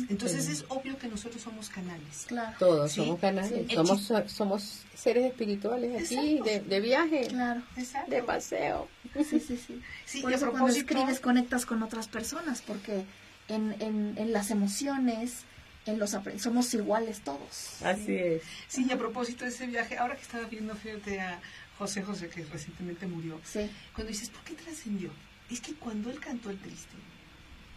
Entonces 0.10 0.46
Sí. 0.46 0.52
es 0.52 0.66
obvio 0.68 0.98
que 0.98 1.08
nosotros 1.08 1.42
somos 1.42 1.70
canales. 1.70 2.26
Claro. 2.28 2.54
Todos 2.60 2.92
Sí, 2.92 3.00
somos 3.02 3.20
canales, 3.22 3.68
sí. 3.70 3.76
somos, 3.76 4.12
somos 4.28 4.84
seres 4.96 5.26
espirituales 5.26 6.04
aquí, 6.04 6.40
de, 6.44 6.60
de 6.60 6.80
viaje, 6.82 7.28
Claro. 7.28 7.62
Exacto. 7.78 8.12
de 8.12 8.24
paseo. 8.24 8.90
Sí, 9.16 9.40
sí, 9.40 9.58
sí. 9.58 9.82
Sí, 10.06 10.22
Por 10.22 10.32
y 10.32 10.34
a 10.34 10.38
eso 10.38 10.46
cuando 10.48 10.66
propósito- 10.66 10.94
escribes 10.94 11.20
conectas 11.22 11.66
con 11.66 11.84
otras 11.84 12.08
personas, 12.10 12.62
porque 12.62 13.06
en, 13.48 13.76
en, 13.80 14.16
en 14.18 14.34
las 14.34 14.52
emociones, 14.52 15.44
en 15.86 16.00
los 16.00 16.18
somos 16.38 16.74
iguales 16.74 17.22
todos. 17.22 17.82
Así 17.84 18.16
es. 18.16 18.42
Sí, 18.68 18.86
y 18.90 18.92
a 18.92 18.98
propósito 18.98 19.46
de 19.46 19.52
ese 19.52 19.68
viaje, 19.68 19.98
ahora 19.98 20.16
que 20.18 20.22
estaba 20.24 20.46
viendo, 20.48 20.76
fíjate, 20.76 21.22
a 21.22 21.40
José 21.82 22.04
José, 22.04 22.30
que 22.30 22.46
recientemente 22.46 23.08
murió, 23.08 23.42
Sí. 23.44 23.68
Cuando 23.96 24.12
dices, 24.12 24.30
¿por 24.30 24.44
qué 24.44 24.54
trascendió? 24.54 25.10
Es 25.50 25.62
que 25.62 25.74
cuando 25.74 26.12
él 26.12 26.20
cantó 26.20 26.52
el 26.52 26.60
triste, 26.60 26.94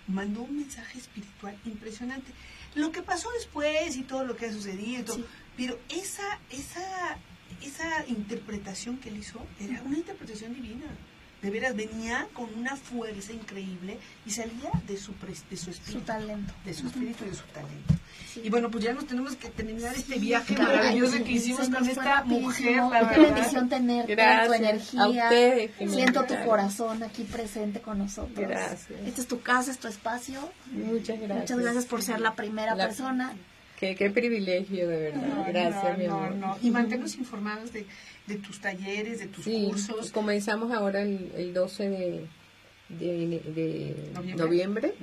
mandó 0.08 0.42
un 0.42 0.58
mensaje 0.58 0.98
espiritual 0.98 1.56
impresionante. 1.64 2.30
Lo 2.74 2.92
que 2.92 3.00
pasó 3.00 3.30
después 3.32 3.96
y 3.96 4.02
todo 4.02 4.26
lo 4.26 4.36
que 4.36 4.44
ha 4.44 4.52
sucedido, 4.52 5.14
Sí. 5.14 5.24
pero 5.56 5.78
esa, 5.88 6.38
esa, 6.50 7.16
esa 7.62 8.06
interpretación 8.06 8.98
que 8.98 9.08
él 9.08 9.16
hizo 9.16 9.40
era 9.58 9.80
una 9.82 9.96
interpretación 9.96 10.52
divina. 10.54 10.84
De 11.44 11.50
veras, 11.50 11.76
venía 11.76 12.26
con 12.32 12.48
una 12.58 12.74
fuerza 12.74 13.32
increíble 13.32 13.98
y 14.24 14.30
salía 14.30 14.70
de 14.86 14.96
su, 14.96 15.12
pres- 15.12 15.42
de 15.50 15.56
su 15.58 15.64
Su 15.66 15.70
espíritu. 15.72 16.04
talento. 16.06 16.54
De 16.64 16.72
su 16.72 16.86
espíritu 16.86 17.24
y 17.26 17.28
de 17.28 17.34
su 17.34 17.42
talento. 17.52 17.94
Sí. 18.32 18.40
Y 18.44 18.48
bueno, 18.50 18.70
pues 18.70 18.82
ya 18.82 18.94
nos 18.94 19.06
tenemos 19.06 19.36
que 19.36 19.50
terminar 19.50 19.94
este 19.94 20.18
viaje 20.18 20.56
maravilloso 20.56 21.22
que 21.22 21.32
hicimos 21.32 21.68
con 21.68 21.86
esta 21.88 22.24
mujer, 22.24 22.76
la 22.76 23.10
Qué 23.10 23.20
verdad. 23.20 23.34
bendición 23.34 23.68
tenerte, 23.68 24.14
Gracias. 24.14 24.46
tu 24.48 24.52
energía. 24.54 25.30
Me 25.80 25.88
Siento 25.88 26.24
tu 26.24 26.34
corazón 26.44 27.02
aquí 27.02 27.24
presente 27.24 27.80
con 27.80 27.98
nosotros. 27.98 28.36
Gracias. 28.48 28.86
Esta 29.06 29.20
es 29.20 29.28
tu 29.28 29.40
casa, 29.42 29.70
es 29.70 29.78
tu 29.78 29.88
espacio. 29.88 30.40
Muchas 30.72 31.18
gracias. 31.20 31.38
Muchas 31.40 31.58
gracias 31.58 31.84
por 31.84 32.02
ser 32.02 32.20
la 32.20 32.34
primera 32.34 32.74
La- 32.74 32.86
persona. 32.86 33.34
Qué, 33.78 33.94
qué 33.96 34.10
privilegio, 34.10 34.88
de 34.88 34.96
verdad. 35.10 35.26
No, 35.26 35.44
gracias, 35.46 35.92
no, 35.92 35.98
mi 35.98 36.04
amor. 36.06 36.34
no. 36.36 36.58
Y 36.62 36.70
mantenernos 36.70 37.16
informados 37.16 37.72
de, 37.72 37.86
de 38.26 38.36
tus 38.36 38.60
talleres, 38.60 39.18
de 39.20 39.26
tus 39.26 39.44
Sí, 39.44 39.64
cursos. 39.68 40.12
comenzamos 40.12 40.72
ahora 40.72 41.02
el, 41.02 41.32
el 41.36 41.52
12 41.54 41.88
de, 41.88 42.26
de, 42.88 43.40
de 43.54 44.10
Noviembre. 44.14 44.44
noviembre, 44.44 44.94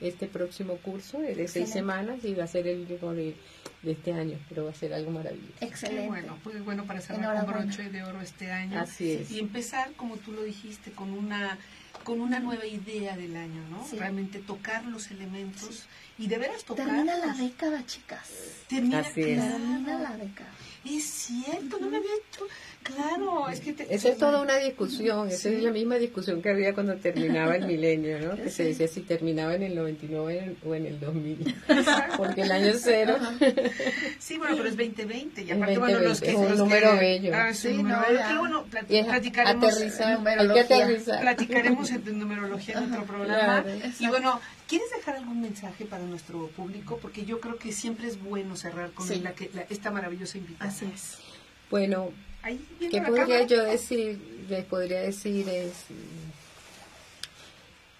este 0.00 0.26
próximo 0.26 0.76
curso 0.78 1.22
es 1.22 1.36
de 1.36 1.46
seis 1.48 1.68
semanas 1.70 2.24
y 2.24 2.34
va 2.34 2.44
a 2.44 2.48
ser 2.48 2.66
el 2.66 2.80
último 2.80 3.12
de, 3.12 3.34
de 3.82 3.92
este 3.92 4.12
año, 4.12 4.38
pero 4.48 4.64
va 4.64 4.70
a 4.70 4.74
ser 4.74 4.92
algo 4.94 5.10
maravilloso. 5.10 5.52
Qué 5.60 5.66
Excelente. 5.66 6.08
bueno, 6.08 6.38
pues 6.42 6.64
bueno 6.64 6.84
para 6.84 7.00
cerrar 7.00 7.44
con 7.44 7.52
broche 7.54 7.90
de 7.90 8.02
oro 8.02 8.20
este 8.22 8.50
año. 8.50 8.80
Así 8.80 9.12
es. 9.12 9.30
Y 9.30 9.38
empezar, 9.38 9.92
como 9.96 10.16
tú 10.16 10.32
lo 10.32 10.42
dijiste, 10.42 10.90
con 10.92 11.10
una 11.12 11.58
con 12.06 12.20
una 12.20 12.38
nueva 12.38 12.64
idea 12.64 13.16
del 13.16 13.36
año, 13.36 13.60
¿no? 13.68 13.84
Sí. 13.84 13.98
Realmente 13.98 14.38
tocar 14.38 14.84
los 14.84 15.10
elementos 15.10 15.86
y 16.16 16.28
de 16.28 16.38
veras 16.38 16.62
tocar. 16.62 16.86
Termina 16.86 17.16
la 17.18 17.34
década, 17.34 17.84
chicas. 17.84 18.30
Termina, 18.68 19.00
Así 19.00 19.22
es. 19.22 19.42
Termina 19.42 19.98
la 19.98 20.16
década. 20.16 20.52
Es 20.84 21.04
cierto, 21.04 21.80
no 21.80 21.90
me 21.90 21.96
había 21.96 22.12
hecho. 22.14 22.46
Claro, 22.94 23.48
es 23.48 23.60
que 23.60 23.72
te- 23.72 23.92
Esa 23.94 24.08
es 24.10 24.18
toda 24.18 24.40
una 24.40 24.56
discusión, 24.58 25.28
esa 25.28 25.48
es 25.48 25.62
la 25.62 25.70
misma 25.72 25.96
discusión 25.96 26.40
que 26.40 26.50
había 26.50 26.72
cuando 26.74 26.94
terminaba 26.96 27.56
el 27.56 27.66
milenio, 27.66 28.18
¿no? 28.20 28.36
Que 28.36 28.50
se 28.50 28.64
decía 28.64 28.86
si 28.88 29.00
terminaba 29.00 29.54
en 29.54 29.62
el 29.64 29.74
99 29.74 30.56
o 30.64 30.74
en 30.74 30.86
el 30.86 31.00
2000, 31.00 31.54
porque 32.16 32.42
el 32.42 32.52
año 32.52 32.72
cero 32.78 33.16
Sí, 34.18 34.38
bueno, 34.38 34.56
pero 34.56 34.68
es 34.68 34.76
2020 34.76 35.42
y 35.42 35.50
aparte, 35.50 35.78
bueno, 35.78 35.98
los 36.00 36.20
2020, 36.20 36.26
que 36.26 36.30
es 36.30 36.36
un 36.36 36.48
los 36.48 36.58
número 36.58 36.90
que- 36.92 36.96
bello. 37.00 37.32
Ah, 37.34 37.52
Sí, 37.54 37.68
número 37.74 37.96
no. 37.98 38.04
Qué 38.28 38.38
bueno, 38.38 38.64
plat- 38.70 38.84
es 38.88 39.06
platicaremos. 39.06 39.64
aterrizar, 39.72 40.26
hay 40.26 40.48
que 40.52 40.60
aterrizar. 40.60 41.20
Platicaremos 41.20 41.90
en 41.90 42.18
numerología 42.18 42.78
en 42.78 42.92
otro 42.92 43.04
programa. 43.04 43.62
Claro. 43.62 43.80
y 43.98 44.06
bueno, 44.08 44.40
¿quieres 44.68 44.88
dejar 44.96 45.16
algún 45.16 45.40
mensaje 45.40 45.84
para 45.86 46.04
nuestro 46.04 46.48
público? 46.48 46.98
Porque 47.02 47.24
yo 47.24 47.40
creo 47.40 47.56
que 47.56 47.72
siempre 47.72 48.06
es 48.06 48.22
bueno 48.22 48.56
cerrar 48.56 48.90
con 48.92 49.06
Sí. 49.08 49.20
la 49.20 49.32
que, 49.32 49.50
la- 49.54 49.66
esta 49.70 49.90
maravillosa 49.90 50.38
invitación. 50.38 50.90
Así 50.90 50.94
es. 50.94 51.18
Bueno, 51.70 52.10
Ahí 52.46 52.64
¿Qué 52.78 53.02
podría 53.02 53.44
yo 53.44 53.64
decir? 53.64 54.44
Les 54.48 54.64
podría 54.66 55.00
decir 55.00 55.48
es, 55.48 55.86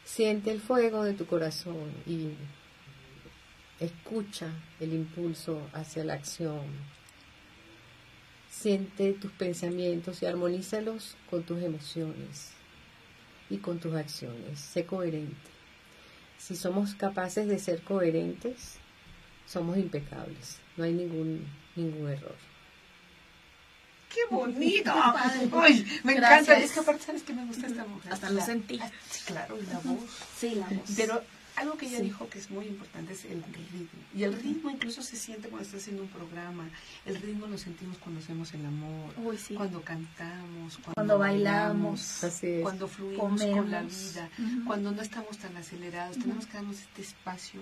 siente 0.05 0.53
el 0.53 0.61
fuego 0.61 1.03
de 1.03 1.15
tu 1.15 1.27
corazón 1.27 1.91
y 2.07 2.29
escucha 3.81 4.53
el 4.79 4.93
impulso 4.93 5.61
hacia 5.73 6.05
la 6.05 6.15
acción. 6.15 6.63
Siente 8.49 9.15
tus 9.15 9.33
pensamientos 9.33 10.23
y 10.23 10.27
armonízalos 10.27 11.17
con 11.29 11.43
tus 11.43 11.61
emociones 11.61 12.53
y 13.51 13.57
con 13.57 13.81
tus 13.81 13.97
acciones. 13.97 14.61
Sé 14.61 14.87
coherente. 14.87 15.51
Si 16.39 16.55
somos 16.55 16.95
capaces 16.95 17.49
de 17.49 17.59
ser 17.59 17.83
coherentes, 17.83 18.79
somos 19.45 19.77
impecables. 19.77 20.61
No 20.77 20.85
hay 20.85 20.93
ningún, 20.93 21.45
ningún 21.75 22.09
error. 22.11 22.56
¡Qué 24.17 24.35
bonito! 24.35 24.93
Ay, 24.95 25.87
me 26.05 26.15
Gracias. 26.15 26.43
encanta. 26.49 26.59
Es 26.65 26.73
que 26.73 26.81
aparte, 26.81 27.03
¿sabes 27.05 27.23
que 27.23 27.35
me 27.35 27.45
gusta 27.45 27.67
esta 27.67 27.85
mujer? 27.87 28.13
Hasta 28.13 28.31
lo 28.31 28.41
sentí. 28.41 28.81
Claro, 29.27 29.59
y 29.61 29.67
la 29.67 29.79
voz. 29.81 30.11
Sí, 30.39 30.55
la 30.55 30.67
voz. 30.69 30.91
Pero 30.97 31.23
algo 31.57 31.77
que 31.77 31.87
ella 31.87 31.99
Sí. 31.99 32.05
dijo 32.05 32.29
que 32.29 32.39
es 32.39 32.51
muy 32.51 32.67
importante 32.67 33.13
es 33.13 33.25
el 33.27 33.43
ritmo. 33.43 33.89
Y 34.15 34.23
el 34.25 34.33
ritmo 34.35 34.71
incluso 34.71 35.03
se 35.03 35.17
siente 35.17 35.49
cuando 35.49 35.67
estás 35.67 35.83
haciendo 35.83 36.03
un 36.03 36.09
programa. 36.09 36.69
El 37.05 37.17
ritmo 37.21 37.47
lo 37.47 37.59
sentimos 37.59 37.99
cuando 37.99 38.21
hacemos 38.21 38.53
el 38.55 38.65
amor, 38.65 39.13
Uy, 39.19 39.37
sí. 39.39 39.55
cuando 39.55 39.83
cantamos, 39.83 40.75
cuando, 40.79 40.93
Cuando 40.95 41.19
bailamos. 41.19 42.25
Así 42.25 42.47
es. 42.47 42.63
cuando 42.63 42.89
fluimos 42.89 43.41
con 43.43 43.71
la 43.71 43.83
vida, 43.83 44.29
cuando 44.67 44.93
no 44.93 45.03
estamos 45.03 45.37
tan 45.39 45.57
acelerados. 45.57 46.17
Tenemos 46.19 46.47
que 46.47 46.55
darnos 46.55 46.79
este 46.79 47.03
espacio 47.03 47.61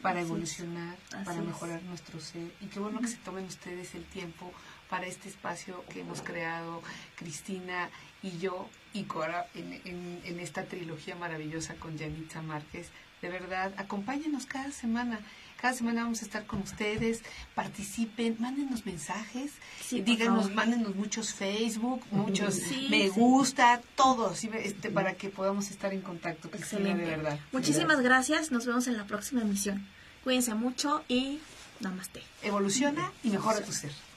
para 0.00 0.18
Así 0.18 0.28
evolucionar, 0.28 0.96
para 1.24 1.38
es. 1.38 1.44
mejorar 1.46 1.80
nuestro 1.84 2.20
ser. 2.20 2.50
Y 2.60 2.66
qué 2.66 2.80
bueno 2.80 3.00
que 3.00 3.06
se 3.06 3.18
tomen 3.18 3.44
ustedes 3.44 3.94
el 3.94 4.04
tiempo, 4.06 4.52
para 4.92 5.06
este 5.06 5.30
espacio 5.30 5.82
que 5.88 6.00
hemos 6.00 6.20
creado 6.20 6.82
Cristina 7.16 7.88
y 8.22 8.36
yo 8.36 8.68
y 8.92 9.04
Cora 9.04 9.46
en, 9.54 9.80
en, 9.86 10.20
en 10.22 10.38
esta 10.38 10.64
trilogía 10.64 11.16
maravillosa 11.16 11.76
con 11.76 11.98
Janitza 11.98 12.42
Márquez. 12.42 12.90
De 13.22 13.30
verdad, 13.30 13.72
acompáñenos 13.78 14.44
cada 14.44 14.70
semana. 14.70 15.18
Cada 15.58 15.72
semana 15.72 16.02
vamos 16.02 16.20
a 16.20 16.26
estar 16.26 16.44
con 16.44 16.60
ustedes. 16.60 17.22
Participen, 17.54 18.36
mándenos 18.38 18.84
mensajes, 18.84 19.52
Sí, 19.80 20.02
díganos, 20.02 20.52
mándenos 20.52 20.94
muchos 20.94 21.32
Facebook, 21.32 22.02
muchos 22.10 22.52
Sí, 22.68 22.88
me 22.90 23.08
gusta, 23.08 23.80
todos, 23.96 24.40
¿sí? 24.40 24.50
este, 24.52 24.90
para 24.90 25.14
que 25.14 25.30
podamos 25.30 25.70
estar 25.70 25.94
en 25.94 26.02
contacto, 26.02 26.50
Cristina, 26.50 26.90
Excelente. 26.90 27.10
de 27.10 27.16
verdad. 27.16 27.40
Muchísimas 27.50 28.00
gracias. 28.00 28.50
Nos 28.50 28.66
vemos 28.66 28.86
en 28.88 28.98
la 28.98 29.06
próxima 29.06 29.40
emisión. 29.40 29.86
Cuídense 30.22 30.52
mucho 30.52 31.02
y 31.08 31.40
namaste. 31.80 32.22
Evoluciona 32.42 33.10
y 33.24 33.30
mejora 33.30 33.62
tu 33.62 33.72
ser. 33.72 34.11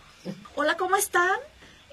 Hola, 0.56 0.78
¿cómo 0.78 0.96
están? 0.96 1.38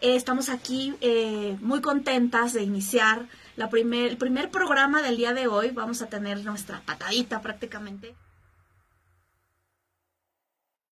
Eh, 0.01 0.17
estamos 0.17 0.49
aquí 0.49 0.95
eh, 1.01 1.57
muy 1.61 1.81
contentas 1.81 2.53
de 2.53 2.63
iniciar 2.63 3.27
la 3.57 3.69
primer, 3.69 4.11
el 4.11 4.17
primer 4.17 4.51
programa 4.51 5.03
del 5.03 5.17
día 5.17 5.35
de 5.35 5.47
hoy. 5.47 5.71
Vamos 5.71 6.03
a 6.03 6.07
tener 6.07 6.45
nuestra 6.45 6.81
patadita 6.81 7.41
prácticamente. 7.43 8.15